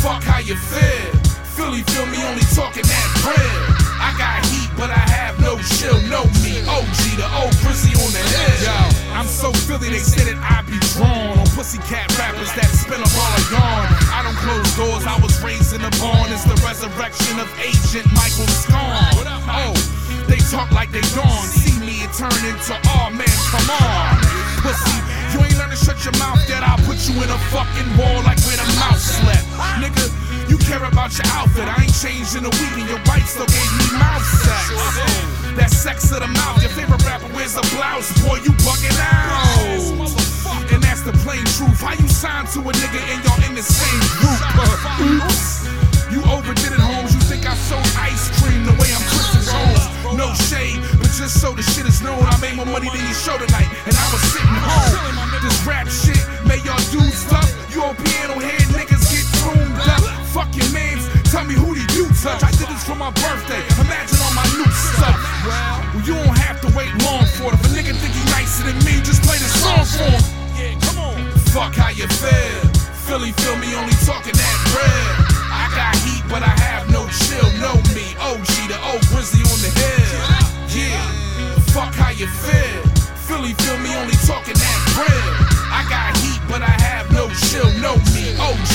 [0.00, 1.12] fuck how you feel.
[1.52, 3.60] Philly feel me only talking that real.
[4.00, 6.00] I got heat, but I have no chill.
[6.08, 8.72] Know me, OG, the old grizzly on the hill.
[8.72, 13.04] Yo, I'm so Philly, they said that I be drawn on pussycat rappers that spin
[13.04, 13.84] up all gone.
[14.16, 16.32] I don't close doors, I was raised in a barn.
[16.32, 19.28] It's the resurrection of Agent Michael Scarn.
[19.44, 21.46] Oh, they talk like they gone.
[21.48, 24.18] See me and turn into, oh man, come on.
[24.64, 24.96] Pussy,
[25.32, 26.62] you ain't learn to shut your mouth yet.
[26.62, 29.46] I'll put you in a fucking wall like where the mouse slept.
[29.80, 30.04] Nigga,
[30.50, 31.68] you care about your outfit.
[31.68, 34.74] I ain't changed in a week and your wife still gave me mouth sex.
[35.56, 38.10] That sex of the mouth, your favorite rapper wears a blouse.
[38.22, 40.10] Boy, you bugging out.
[40.72, 41.80] And that's the plain truth.
[41.80, 44.38] How you sign to a nigga and y'all in the same group?
[44.58, 45.90] Uh.
[46.10, 47.09] You overdid it, Holmes.
[47.50, 50.14] You I sold ice cream the way I'm Christmas Holmes.
[50.14, 53.18] No shade, but just so the shit is known, I made more money than your
[53.18, 55.18] show tonight, and I was sitting home.
[55.42, 57.50] This rap shit made y'all do stuff.
[57.74, 59.98] You old piano head niggas get tuned up.
[60.30, 62.38] Fuck your mans, tell me who did you touch?
[62.46, 63.66] I did this for my birthday.
[63.82, 65.18] Imagine all my new stuff.
[65.42, 67.58] Well, you don't have to wait long for it.
[67.58, 70.22] If a nigga think he nicer than me, just play the song for him.
[70.54, 71.18] Yeah, come on.
[71.50, 72.62] Fuck how you feel.
[73.10, 75.29] Philly feel me only talking that bread.
[75.70, 77.46] I got heat, but I have no chill.
[77.62, 80.18] Know me, OG, the old grizzly on the hill.
[80.66, 80.98] Yeah,
[81.70, 82.82] fuck how you feel.
[83.26, 85.30] Philly feel me only talking that bread.
[85.70, 87.70] I got heat, but I have no chill.
[87.78, 88.69] Know me, OG,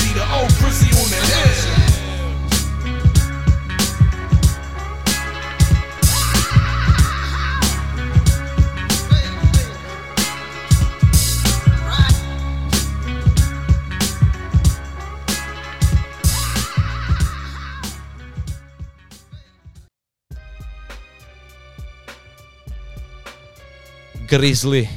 [24.36, 24.88] Grizzly.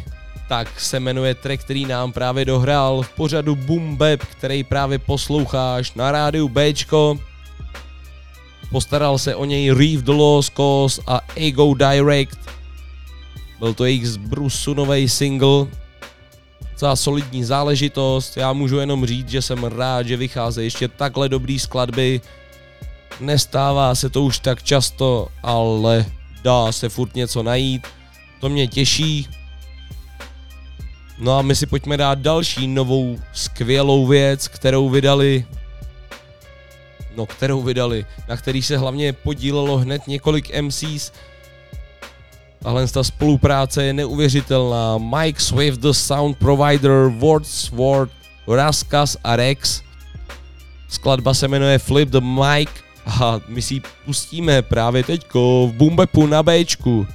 [0.49, 5.93] Tak se jmenuje track, který nám právě dohrál v pořadu Boom Bap, který právě posloucháš
[5.93, 7.19] na rádiu Bčko.
[8.69, 12.39] Postaral se o něj Reeve the Lost Cause a Ego Direct.
[13.59, 15.67] Byl to jejich z Brusu nový single.
[16.71, 21.59] Docela solidní záležitost, já můžu jenom říct, že jsem rád, že vycházejí ještě takhle dobrý
[21.59, 22.21] skladby.
[23.19, 26.05] Nestává se to už tak často, ale
[26.43, 27.87] dá se furt něco najít.
[28.39, 29.27] To mě těší.
[31.17, 35.45] No a my si pojďme dát další novou skvělou věc, kterou vydali
[37.19, 41.11] no kterou vydali, na který se hlavně podílelo hned několik MCs.
[42.59, 44.97] Tahle ta spolupráce je neuvěřitelná.
[44.97, 48.11] Mike Swift, The Sound Provider, Wordsworth,
[48.47, 49.81] Raskas a Rex.
[50.87, 52.69] Skladba se jmenuje Flip the Mic
[53.05, 57.07] a my si ji pustíme právě teďko v Bumbepu na Bčku.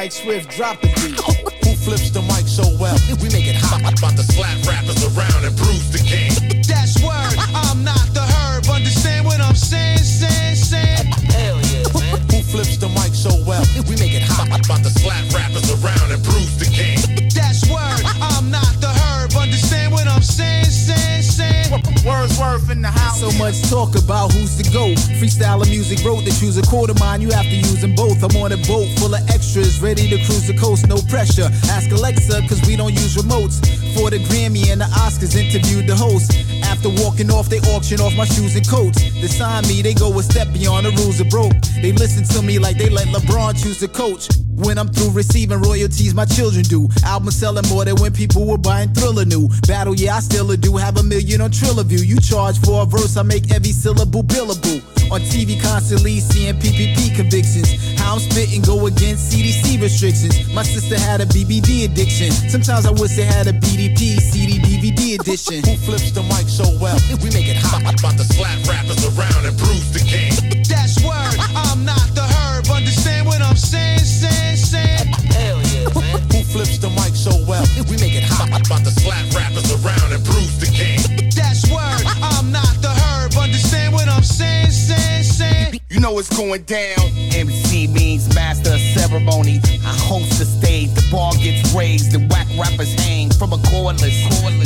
[0.00, 1.20] Mike Swift, drop the beat.
[1.68, 2.96] Who flips the mic so well?
[3.12, 3.84] If we make it hot.
[3.84, 6.32] About to slap rappers around and bruise the king.
[6.64, 7.36] That's word.
[7.52, 8.64] I'm not the herb.
[8.72, 9.98] Understand what I'm saying?
[9.98, 11.04] Saying, saying.
[11.36, 12.16] Hell yeah, man.
[12.32, 13.60] Who flips the mic so well?
[13.76, 14.48] If we make it hot.
[14.48, 17.19] About to slap rappers around and bruise the king.
[17.60, 18.12] That's word.
[18.20, 19.32] I'm not the herb.
[19.34, 20.64] Understand what I'm saying?
[20.64, 21.82] Saying, saying.
[22.06, 23.20] Wordsworth in the house.
[23.20, 24.96] So much talk about who's the GOAT.
[25.20, 28.22] Freestyle music wrote to choose a quarter mine, you have to use them both.
[28.22, 31.48] I'm on a boat full of extras, ready to cruise the coast, no pressure.
[31.68, 33.60] Ask Alexa, cause we don't use remotes.
[33.94, 36.32] For the Grammy and the Oscars, interviewed the host.
[36.64, 39.02] After walking off, they auction off my shoes and coats.
[39.20, 41.52] They sign me, they go a step beyond the rules of broke.
[41.82, 44.28] They listen to me like they let LeBron choose the coach.
[44.60, 46.88] When I'm through receiving royalties, my children do.
[47.04, 49.48] Albums selling more than when people were buying Thriller new.
[49.66, 50.76] Battle, yeah, I still do.
[50.76, 51.98] Have a million on Triller View.
[51.98, 54.82] You charge for a verse, I make every syllable billable.
[55.10, 57.98] On TV, constantly seeing PPP convictions.
[57.98, 60.52] How I'm spitting go against CDC restrictions.
[60.54, 62.30] My sister had a BBD addiction.
[62.30, 65.64] Sometimes I wish they had a BDP, CD, DVD edition.
[65.64, 66.98] Who flips the mic so well?
[67.22, 67.82] We make it hot.
[67.82, 70.59] About to slap rappers around and bruise the king.
[70.70, 71.34] That's word.
[71.58, 72.70] I'm not the herb.
[72.70, 73.98] Understand what I'm saying?
[73.98, 75.10] Saying, saying.
[75.34, 76.22] Hell yeah, man.
[76.30, 77.66] Who flips the mic so well?
[77.90, 78.48] We make it hot.
[78.54, 81.02] About to slap rappers around and bruise the king.
[81.34, 82.06] That's word.
[82.22, 83.34] I'm not the herb.
[83.34, 84.70] Understand what I'm saying?
[84.70, 85.80] Saying, saying.
[85.90, 87.02] You know what's going down.
[87.34, 89.58] MC means master of ceremony.
[89.82, 94.14] I host the stage, the bar gets raised, and whack rappers hang from a cordless.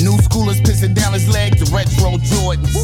[0.04, 2.76] New schoolers pissing down his legs, the retro Jordans.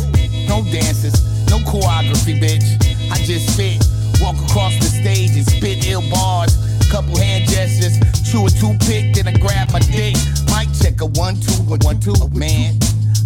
[0.49, 2.91] No dances, no choreography, bitch.
[3.11, 3.83] I just spit,
[4.21, 6.57] walk across the stage and spit ill bars.
[6.91, 10.17] Couple hand gestures, chew a toothpick, then I grab my dick.
[10.51, 12.79] Mic check a one two, a one two, man.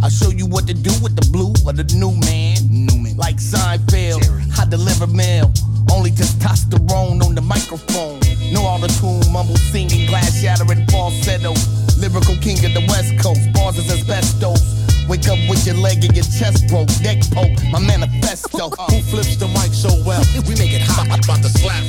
[0.03, 2.61] I'll show you what to do with the blue or the new man.
[2.69, 3.17] New man.
[3.17, 4.21] Like Seinfeld,
[4.59, 5.51] I deliver mail.
[5.91, 8.21] Only testosterone on the microphone.
[8.53, 11.55] No auto tune, mumble singing, glass shattering falsetto.
[11.97, 14.84] Lyrical king of the West Coast, bars is asbestos.
[15.09, 18.71] Wake up with your leg and your chest broke, neck poke, my manifesto.
[18.71, 20.25] Who flips the mic so well?
[20.49, 21.09] We make it hot.
[21.11, 21.85] I'm about to slap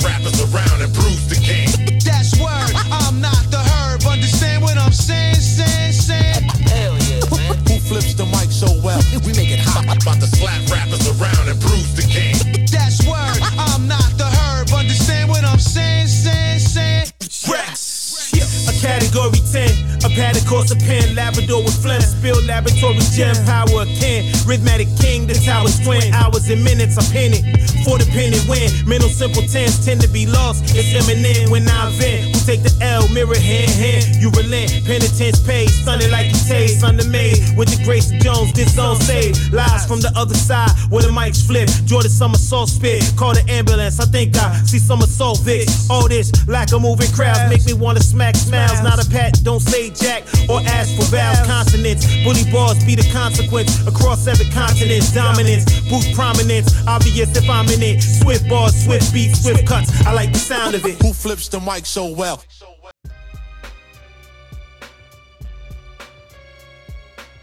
[22.86, 24.26] laboratory gem, power can, kin.
[24.46, 24.88] Rhythmatic
[25.66, 26.14] tower's twin.
[26.14, 27.44] Hours and minutes, I pin it.
[27.84, 28.70] For the pin and win.
[28.88, 30.64] Mental simpletons tend to be lost.
[30.76, 32.34] It's imminent when I vent.
[32.34, 34.16] We take the L, mirror hand, hand.
[34.18, 35.70] You relent, penitence paid.
[35.70, 37.38] Stunning like you taste, under made.
[37.58, 39.54] With the grace Jones, this zone saved.
[39.54, 41.70] Lies from the other side where the mics flip.
[41.86, 43.04] Jordan somersault spit.
[43.16, 44.00] Call the ambulance.
[44.00, 45.90] I think I see some assault Vicks.
[45.90, 48.82] All this lack of moving crowds make me wanna smack smiles.
[48.82, 52.06] Not a pat, don't say jack or ask for vowels, consonants.
[52.24, 55.14] Bully bars be the consequence across seven continents.
[55.56, 56.74] Dominance, boost prominence.
[56.88, 58.02] Obvious if I'm in it.
[58.02, 59.90] Swift bars, swift beats, swift cuts.
[60.06, 61.02] I like the sound of it.
[61.02, 62.42] Who flips the mic so well?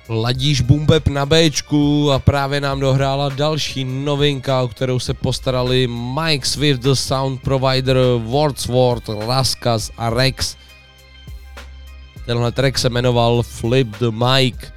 [0.09, 6.47] Ladíš Bumbeb na Bčku a právě nám dohrála další novinka, o kterou se postarali Mike
[6.47, 10.57] Swift, The Sound Provider, Wordsworth, Raskas a Rex.
[12.27, 14.73] Tenhle track se jmenoval Flip the Mic.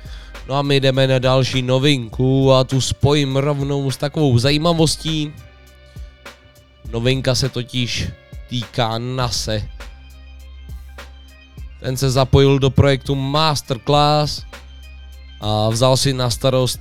[0.47, 5.33] No a my jdeme na další novinku a tu spojím rovnou s takovou zajímavostí.
[6.91, 8.09] Novinka se totiž
[8.49, 9.69] týká NASE.
[11.79, 14.45] Ten se zapojil do projektu Masterclass
[15.41, 16.79] a vzal si na starost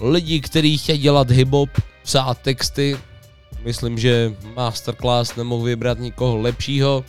[0.00, 1.70] lidi, kteří chtějí dělat hip-hop,
[2.02, 2.98] psát texty.
[3.64, 7.04] Myslím, že Masterclass nemohl vybrat nikoho lepšího.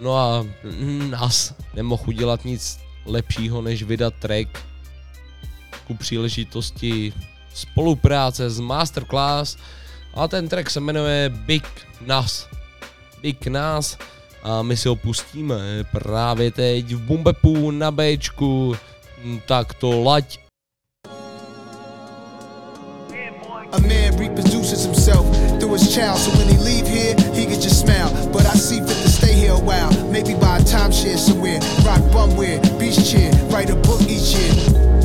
[0.00, 0.46] No a
[1.10, 4.48] nás nemohl udělat nic lepšího, než vydat track
[5.86, 7.12] ku příležitosti
[7.54, 9.56] spolupráce s Masterclass
[10.14, 11.64] a ten track se jmenuje Big
[12.06, 12.48] Nas.
[13.22, 13.98] Big Nas
[14.42, 18.76] a my si ho pustíme právě teď v Bumbepu na Bčku,
[19.46, 20.38] tak to laď.
[23.72, 25.24] A man reproduces himself
[25.58, 28.10] through his child, so when he leave here, he can just smile.
[28.32, 32.02] But I see fit to stay here a while, maybe buy a timeshare somewhere, rock
[32.10, 34.52] bumware, beach chair, write a book each year.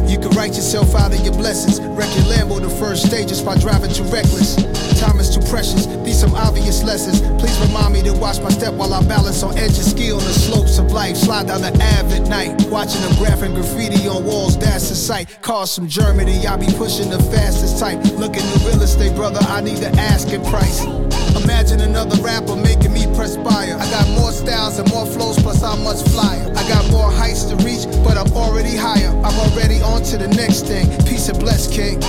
[0.10, 1.82] You can write yourself out of your blessings.
[1.82, 4.56] Wreck your Lambo the first stages by driving too reckless.
[5.02, 5.86] Time is too precious.
[6.06, 7.20] These some obvious lessons.
[7.42, 10.34] Please remind me to watch my step while I balance on edges, ski on the
[10.34, 11.18] slopes of life.
[11.18, 14.58] Slide down the Ave at night, watching them graphing graffiti on walls.
[14.58, 15.42] That's the sight.
[15.42, 18.00] Cars from Germany, I be pushing the fastest type.
[18.16, 19.42] Looking the real estate, brother.
[19.42, 21.27] I need to ask asking price.
[21.36, 23.76] Imagine another rapper making me perspire.
[23.80, 26.52] I got more styles and more flows, plus I'm much flyer.
[26.56, 29.10] I got more heights to reach, but I'm already higher.
[29.10, 30.88] I'm already on to the next thing.
[31.06, 32.00] Peace and bless, King.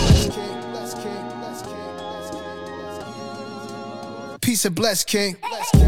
[4.41, 5.37] Peace and bless, King.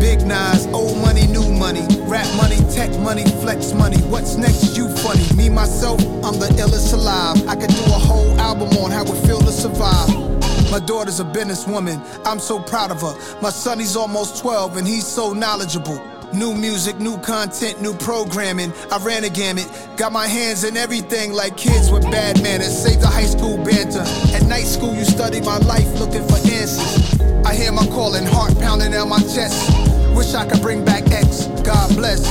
[0.00, 1.86] Big Nas, old money, new money.
[2.00, 3.96] Rap money, tech money, flex money.
[4.08, 4.76] What's next?
[4.76, 5.24] You funny.
[5.34, 7.46] Me, myself, I'm the illest alive.
[7.48, 10.39] I could do a whole album on how it feel to survive.
[10.70, 12.00] My daughter's a businesswoman.
[12.24, 13.14] I'm so proud of her.
[13.40, 16.00] My son, he's almost 12 and he's so knowledgeable.
[16.32, 18.72] New music, new content, new programming.
[18.92, 19.68] I ran a gamut.
[19.96, 22.70] Got my hands in everything like kids with bad manners.
[22.70, 24.04] Save the high school banter.
[24.32, 27.20] At night school, you study my life looking for answers.
[27.44, 29.76] I hear my calling, heart pounding on my chest.
[30.14, 31.46] Wish I could bring back X.
[31.64, 32.22] God bless.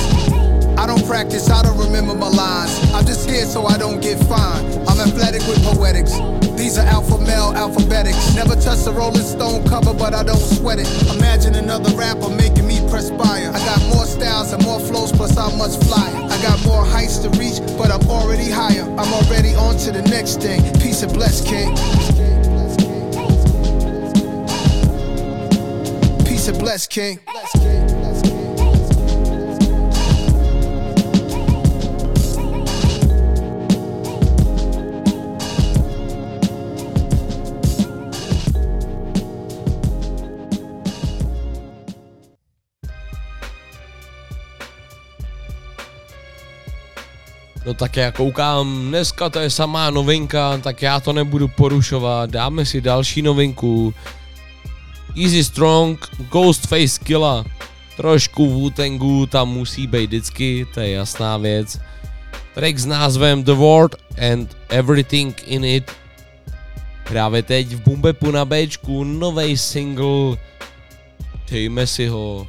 [0.78, 2.72] I don't practice, I don't remember my lines.
[2.94, 4.79] I'm just scared so I don't get fined.
[5.00, 6.12] I'm athletic with poetics.
[6.60, 8.34] These are alpha male alphabetics.
[8.34, 10.86] Never touch the Rolling Stone cover, but I don't sweat it.
[11.16, 13.48] Imagine another rapper making me perspire.
[13.48, 16.24] I got more styles and more flows, plus I'm much flyer.
[16.24, 18.82] I got more heights to reach, but I'm already higher.
[18.82, 20.60] I'm already on to the next thing.
[20.80, 21.74] Peace and bless, King.
[26.26, 27.20] Peace and bless, King.
[47.66, 52.66] No tak já koukám, dneska to je samá novinka, tak já to nebudu porušovat, dáme
[52.66, 53.94] si další novinku.
[55.22, 57.44] Easy Strong, Ghostface Killa.
[57.96, 61.80] Trošku wu tam musí být vždycky, to je jasná věc.
[62.54, 63.96] Track s názvem The World
[64.32, 65.90] and Everything in It.
[67.08, 70.36] Právě teď v Bumbepu na Bčku novej single.
[71.50, 72.46] Dejme si ho.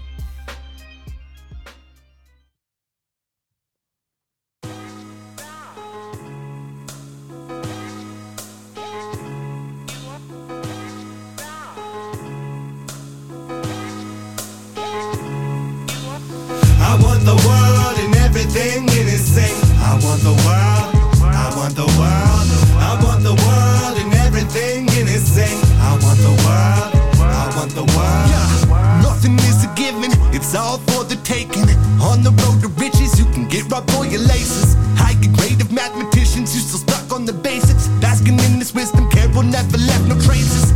[30.52, 31.64] It's all for the taking.
[32.02, 34.76] On the road to riches, you can get rub for your laces.
[35.00, 37.88] Higher grade of mathematicians, you still stuck on the basics.
[38.02, 40.71] Basking in this wisdom, Carol never left no traces.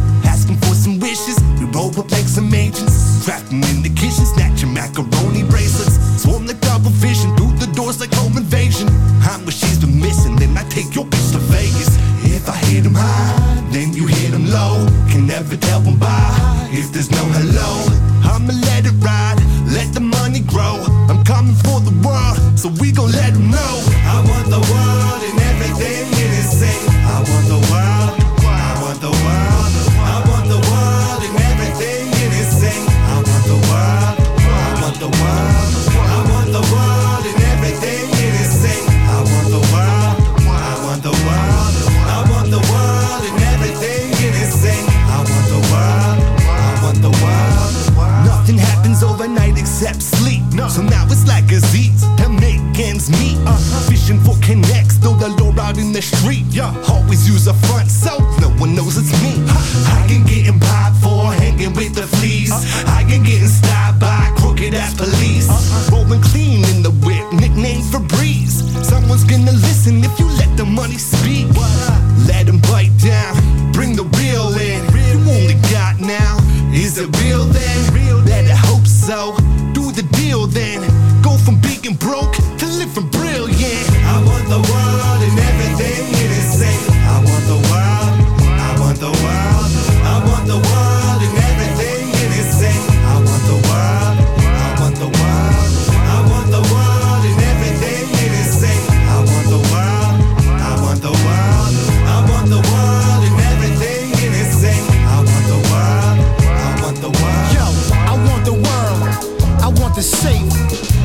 [109.96, 110.44] The safe.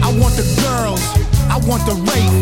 [0.03, 1.01] I want the girls.
[1.47, 2.35] I want the rape.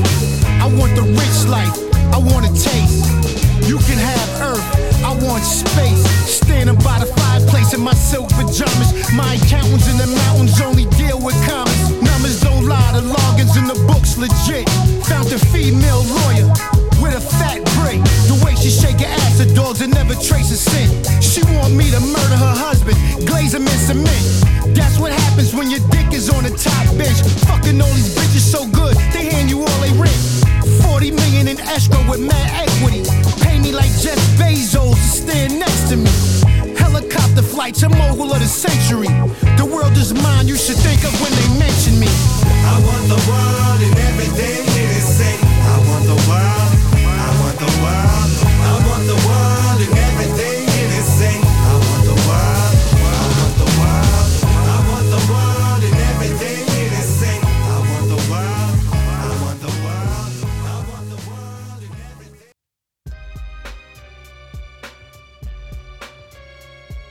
[0.64, 1.76] I want the rich life.
[2.09, 3.05] I want a taste.
[3.68, 4.64] You can have earth.
[5.05, 6.01] I want space.
[6.24, 9.12] Standing by the fireplace in my silk pajamas.
[9.12, 11.90] My accountants in the mountains only deal with commas.
[12.01, 12.92] Numbers don't lie.
[12.96, 14.68] The logins in the books legit.
[15.05, 18.03] Found a female lawyer with a fat brick.
[18.26, 20.90] The way she shake her ass, the dogs that never trace a scent.
[21.22, 22.96] She want me to murder her husband,
[23.26, 24.24] glaze him in cement.
[24.74, 27.18] That's what happens when your dick is on the top bench.
[27.46, 30.18] Fucking all these bitches so good, they hand you all they rent.
[30.82, 33.03] 40 million in escrow with mad equity.
[33.42, 36.47] Pay me like Jeff Bezos to stand next to me.
[37.09, 39.09] Helicopter flights, a mogul of the century.
[39.56, 42.06] The world is mine, you should think of when they mention me.
[42.06, 45.40] I want the world and everything in it sing.
[45.40, 46.72] I want the world.
[47.00, 48.30] I want the world.
[48.61, 49.97] I want the world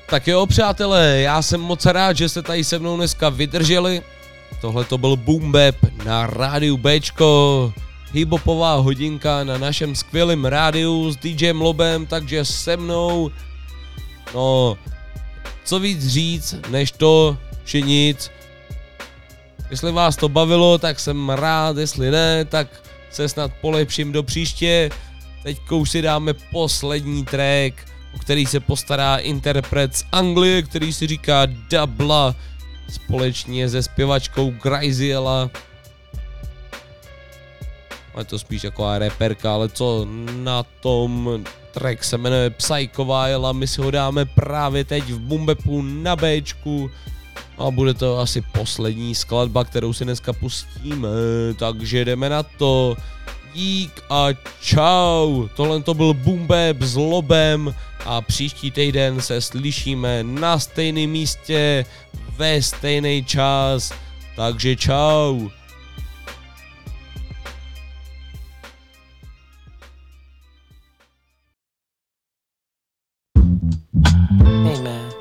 [0.10, 4.02] Tak jo, přátelé, já jsem moc rád, že jste tady se mnou dneska vydrželi.
[4.62, 7.74] Tohle to byl Boom Bap na rádiu Bčko,
[8.12, 13.32] hiphopová hodinka na našem skvělém rádiu s DJem Lobem, takže se mnou,
[14.34, 14.78] no,
[15.64, 18.32] co víc říct, než to, že nic.
[19.70, 22.68] Jestli vás to bavilo, tak jsem rád, jestli ne, tak
[23.10, 24.90] se snad polepším do příště.
[25.44, 27.74] Teď už si dáme poslední track,
[28.18, 32.36] o který se postará interpret z Anglie, který si říká Dubla,
[32.90, 35.50] společně se zpěvačkou Graziella.
[38.18, 43.68] Je to spíš jako reperka, ale co na tom track se jmenuje Psychovial a my
[43.68, 46.92] si ho dáme právě teď v Bumbepu na Bčku.
[47.58, 51.08] A bude to asi poslední skladba, kterou si dneska pustíme,
[51.60, 52.98] takže jdeme na to.
[53.58, 54.28] Dík a
[54.62, 55.48] čau.
[55.56, 61.86] Tohle to byl Bap s Lobem a příští týden se slyšíme na stejném místě
[62.38, 63.94] ve stejný čas.
[64.36, 65.50] Takže čau.
[74.66, 75.12] Hey man,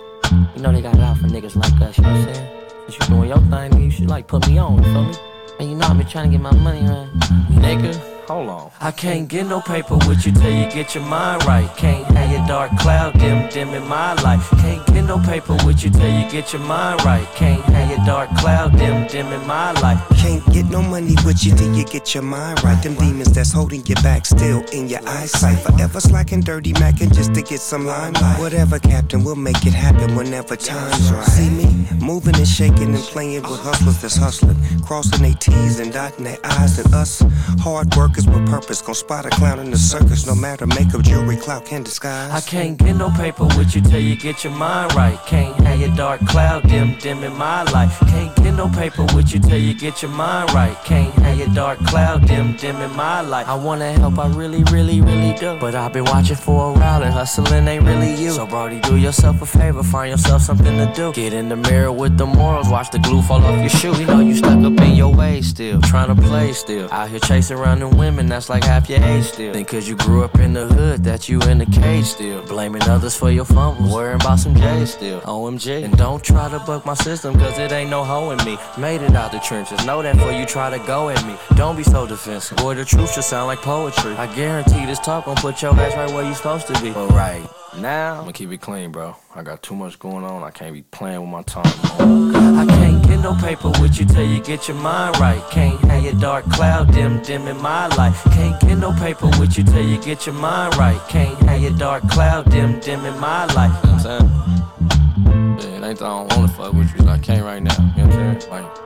[0.54, 2.48] you know they got it out for niggas like us, you know what I'm saying?
[2.86, 5.14] Since you doing your thing, you should like put me on, you feel me?
[5.58, 7.08] And you know I been trying to get my money, man.
[7.50, 8.70] Nigga, hold on.
[8.80, 11.68] I can't get no paper with you till you get your mind right.
[11.76, 14.48] Can't have your dark cloud dim, dim in my life.
[14.62, 17.26] Can't get no paper with you till you get your mind right.
[17.34, 20.00] Can't have your dark cloud dim, dim in my life.
[20.16, 22.80] Can't get no money with you till you get your mind right.
[22.82, 25.58] Them demons that's holding you back still in your eyesight.
[25.60, 28.38] Forever slacking, dirty macking just to get some limelight.
[28.38, 31.24] Whatever, Captain, we'll make it happen whenever time's right.
[31.24, 35.92] See me moving and shaking and playing with hustlers that's hustling, crossing their T's and
[35.92, 37.22] dotting their I's and us.
[37.60, 40.26] Hard workers with purpose, gon' spot a clown in the circus.
[40.26, 42.30] No matter makeup, jewelry, clout can disguise.
[42.30, 45.18] I can't get no paper with you till you get your mind right.
[45.26, 47.98] Can't have your dark cloud dim, dim in my life.
[48.08, 50.76] Can't get no paper with you till you get your mind right.
[50.84, 53.48] Can't have your dark cloud dim, dim in my life.
[53.48, 55.56] I wanna help, I really, really, really do.
[55.60, 58.32] But I've been watching for a while and hustling ain't really you.
[58.32, 61.12] So, Brody, do yourself a favor, find yourself something to do.
[61.12, 63.94] Get in the mirror with the morals, watch the glue fall off your shoe.
[64.00, 66.88] You know you stuck up in your ways still, trying to play still.
[66.92, 69.52] Out here chasing around them women, that's like half your age still.
[69.52, 72.40] Think cause you grew up in the hood that you in the cage still.
[72.46, 75.20] Blaming others for your fumbles, worrying about some J's still.
[75.22, 75.84] OMG.
[75.84, 78.56] And don't try to buck my system, cause it ain't no hoe in me.
[78.78, 81.34] Made it out the trenches, know that before you try to go at me.
[81.56, 84.12] Don't be so defensive, boy, the truth should sound like poetry.
[84.12, 86.92] I guarantee this talk gon' put your ass right where you supposed to be.
[86.92, 87.44] But right
[87.78, 89.16] now, I'ma keep it clean, bro.
[89.34, 92.85] I got too much going on, I can't be playing with my time.
[93.16, 95.42] Get no paper with you till you get your mind right.
[95.50, 98.22] Can't have your dark cloud dim, dim in my life.
[98.24, 101.00] Can't get no paper with you till you get your mind right.
[101.08, 103.72] Can't have your dark cloud dim, dim in my life.
[103.84, 105.70] You know what I'm saying?
[105.70, 107.72] Yeah, it ain't that I don't wanna fuck with you, I can't right now.
[107.96, 108.50] You know what I'm saying?
[108.50, 108.78] Like,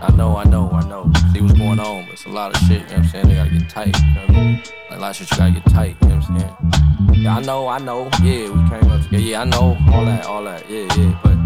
[0.00, 1.10] I know, I know, I know.
[1.32, 3.28] See what's going on, but it's a lot of shit, you know what I'm saying?
[3.30, 4.62] They gotta get tight, you know what I mean?
[4.90, 7.22] Like, a lot of shit you gotta get tight, you know what I'm saying?
[7.24, 10.24] Yeah, I know, I know, yeah, we came up together, yeah, I know, all that,
[10.26, 11.41] all that, yeah, yeah, but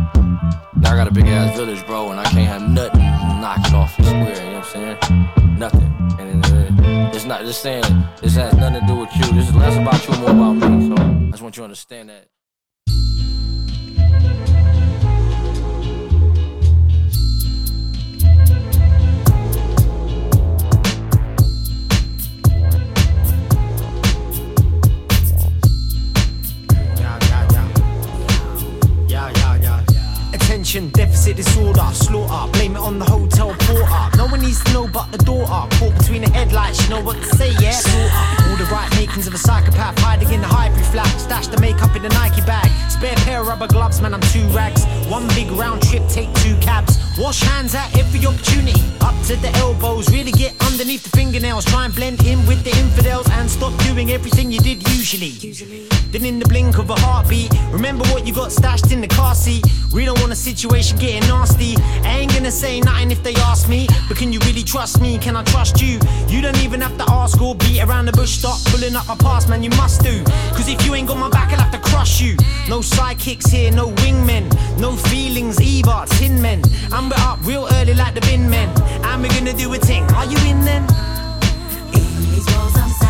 [0.87, 3.01] I got a big ass village, bro, and I can't have nothing
[3.47, 5.59] knock it off the square, you know what I'm saying?
[5.59, 5.95] Nothing.
[6.18, 7.84] And uh, it's not just saying
[8.22, 9.32] this has nothing to do with you.
[9.32, 10.89] This is less about you, and more about me.
[10.89, 12.28] So I just want you to understand that.
[30.67, 32.51] Attention, deficit disorder, slaughter.
[32.51, 34.17] Blame it on the hotel porter.
[34.17, 35.77] No one needs to know but the daughter.
[35.77, 37.71] Caught between the headlights, you know what to say, yeah?
[37.71, 38.51] Slaughter.
[38.51, 41.07] All the right makings of a psychopath hiding in the hybrid flat.
[41.21, 42.67] Stash the makeup in the Nike bag.
[42.91, 44.85] Spare pair of rubber gloves, man, I'm two rags.
[45.07, 46.99] One big round trip, take two cabs.
[47.17, 48.83] Wash hands at every opportunity.
[49.03, 51.64] Up to the elbows, really get underneath the fingernails.
[51.64, 55.31] Try and blend in with the infidels and stop doing everything you did usually.
[56.11, 59.35] Then in the blink of a heartbeat, remember what you got stashed in the car
[59.35, 59.64] seat.
[59.93, 61.74] We don't want a situation getting nasty.
[62.02, 65.18] I ain't gonna say nothing if they ask me, but can you really trust me?
[65.18, 66.00] Can I trust you?
[66.28, 68.38] You don't even have to ask or beat around the bush.
[68.38, 69.62] Stop pulling up my past, man.
[69.62, 70.24] You must do.
[70.57, 72.36] Cause if you ain't got my back, I'll have to crush you.
[72.68, 74.44] No sidekicks here, no wingmen,
[74.80, 76.04] no feelings either.
[76.16, 78.68] Tin men, we're up real early like the bin men.
[79.04, 80.04] And we're gonna do a thing.
[80.14, 80.86] Are you in then?
[81.92, 83.05] These walls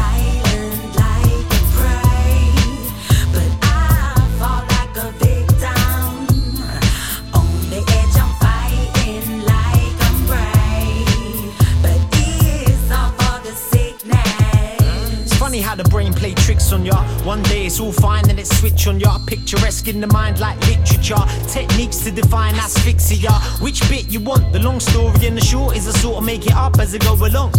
[16.72, 16.96] on ya.
[17.24, 19.18] One day it's all fine, then it switch on ya.
[19.26, 21.22] Picturesque in the mind like literature.
[21.48, 23.32] Techniques to define asphyxia.
[23.60, 24.52] Which bit you want?
[24.52, 26.98] The long story and the short is I sort of make it up as I
[26.98, 27.52] go along.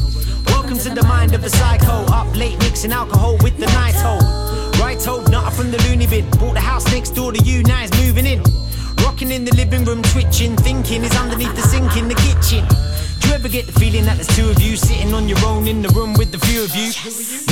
[0.47, 2.05] Welcome to the mind of the psycho.
[2.13, 4.21] Up late mixing alcohol with the night hole.
[4.81, 6.29] Right hold, not from the loony bin.
[6.31, 8.41] Bought the house next door to you, now it's moving in.
[9.03, 12.86] Rocking in the living room, twitching, thinking is underneath the sink in the kitchen.
[13.27, 15.81] You ever get the feeling that there's two of you sitting on your own in
[15.81, 16.95] the room with the few of you?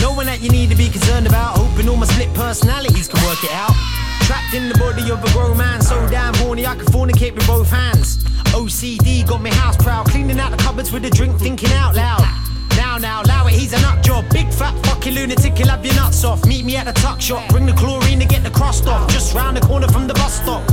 [0.02, 3.22] No one that you need to be concerned about, hoping all my split personalities can
[3.28, 3.76] work it out.
[4.24, 7.46] Trapped in the body of a grown man, so damn horny I can fornicate with
[7.46, 8.24] both hands.
[8.56, 12.24] OCD got me house proud, cleaning out the cupboards with a drink, thinking out loud.
[12.78, 14.24] Now, now, allow it, he's a nut job.
[14.32, 16.46] Big fat fucking lunatic, he'll have your nuts off.
[16.46, 19.12] Meet me at the tuck shop, bring the chlorine to get the crust off.
[19.12, 20.64] Just round the corner from the bus stop.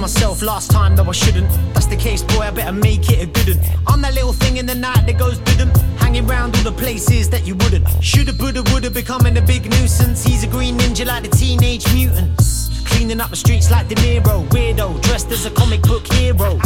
[0.00, 1.48] Myself last time though I shouldn't.
[1.74, 3.66] That's the case, boy, I better make it a good one.
[3.86, 5.76] I'm that little thing in the night that goes didn't.
[5.98, 7.86] Hanging round all the places that you wouldn't.
[8.02, 10.24] Shoulda, woulda, woulda, becoming a big nuisance.
[10.24, 12.70] He's a green ninja like the teenage mutants.
[12.88, 14.48] Cleaning up the streets like De Niro.
[14.48, 16.58] Weirdo, dressed as a comic book hero.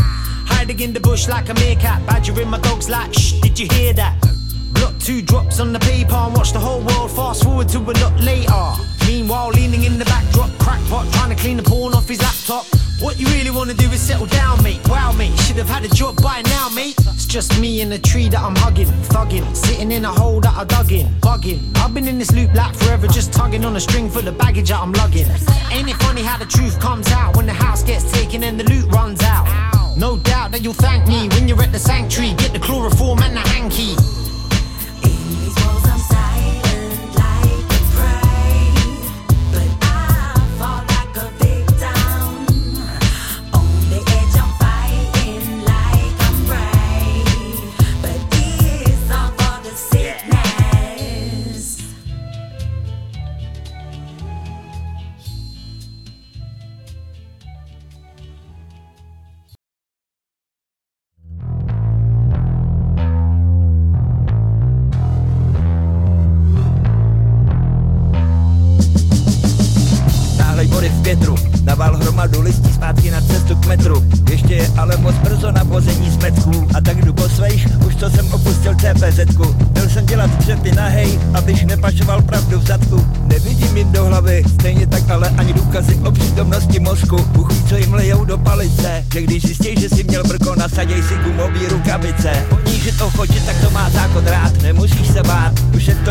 [0.46, 2.06] Hiding in the bush like a meerkat.
[2.06, 4.16] Badgering my dogs like, shh, did you hear that?
[4.80, 5.00] lot.
[5.00, 8.20] Two drops on the paper and watch the whole world fast forward to a lot
[8.20, 8.72] later.
[9.06, 12.83] Meanwhile, leaning in the backdrop, crackpot, trying to clean the porn off his laptop.
[13.00, 14.80] What you really wanna do is settle down, mate.
[14.88, 16.94] Wow, mate, should have had a job by now, mate.
[17.12, 20.54] It's just me in the tree that I'm hugging, thugging, sitting in a hole that
[20.56, 21.60] I dug in, bugging.
[21.76, 24.68] I've been in this loop like forever, just tugging on a string for the baggage
[24.68, 25.26] that I'm lugging.
[25.72, 28.64] Ain't it funny how the truth comes out when the house gets taken and the
[28.64, 29.44] loot runs out?
[29.96, 32.34] No doubt that you'll thank me when you're at the sanctuary.
[32.34, 34.23] Get the chloroform and the hanky.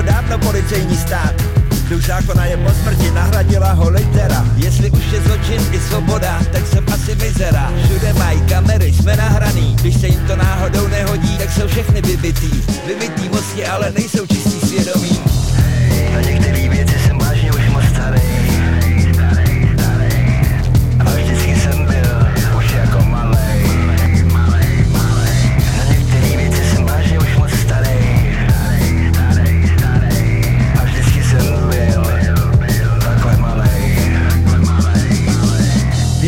[0.05, 1.33] Dávno policejní stát.
[1.89, 4.45] Duch zákona je po smrti, nahradila ho litera.
[4.55, 7.71] Jestli už je zločin i svoboda, tak jsem asi mizera.
[7.85, 9.75] Všude mají kamery, jsme nahraný.
[9.81, 12.51] Když se jim to náhodou nehodí, tak jsou všechny vybitý.
[12.87, 15.19] Vybitý mozky, ale nejsou čistý svědomí.
[16.13, 16.62] Na některé věci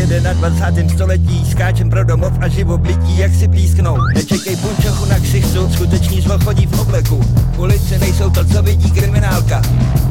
[0.06, 0.94] V 21.
[0.94, 3.98] století skáčem pro domov a živobytí, jak si písknou.
[4.14, 7.22] Nečekej punčochu na ksichtu, skuteční zlo chodí v obleku.
[7.58, 9.62] Ulice nejsou to, co vidí kriminálka.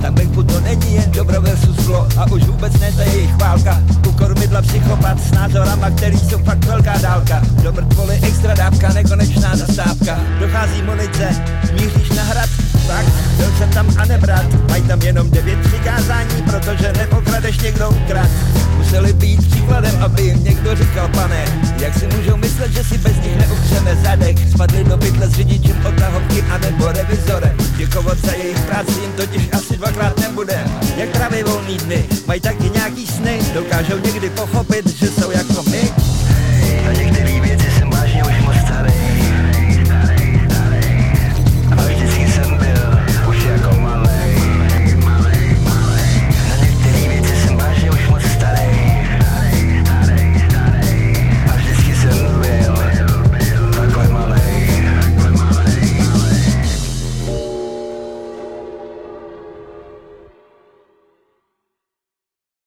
[0.02, 3.82] Tam venku to není jen dobro versus zlo a už vůbec ne je jejich válka.
[4.08, 7.42] U kormidla psychopat s názorama, který jsou fakt velká dálka.
[7.62, 10.20] Do mrtvoly extra dávka, nekonečná zastávka.
[10.40, 11.28] Dochází munice,
[11.72, 12.50] míříš na hrad,
[12.86, 13.06] tak,
[13.36, 18.30] byl jsem tam a nebrat Mají tam jenom devět přikázání, protože nepokradeš někdo ukrad.
[18.76, 21.44] Museli být příkladem, aby jim někdo říkal, pane
[21.78, 24.36] Jak si můžou myslet, že si bez nich neupřeme zadek?
[24.50, 29.48] Spadli do pytle s řidičem odtahovky a nebo revizorem Děkovat za jejich práci jim totiž
[29.52, 35.06] asi dvakrát nebudem Jak tráví volný dny, mají taky nějaký sny Dokážou někdy pochopit, že
[35.08, 36.03] jsou jako my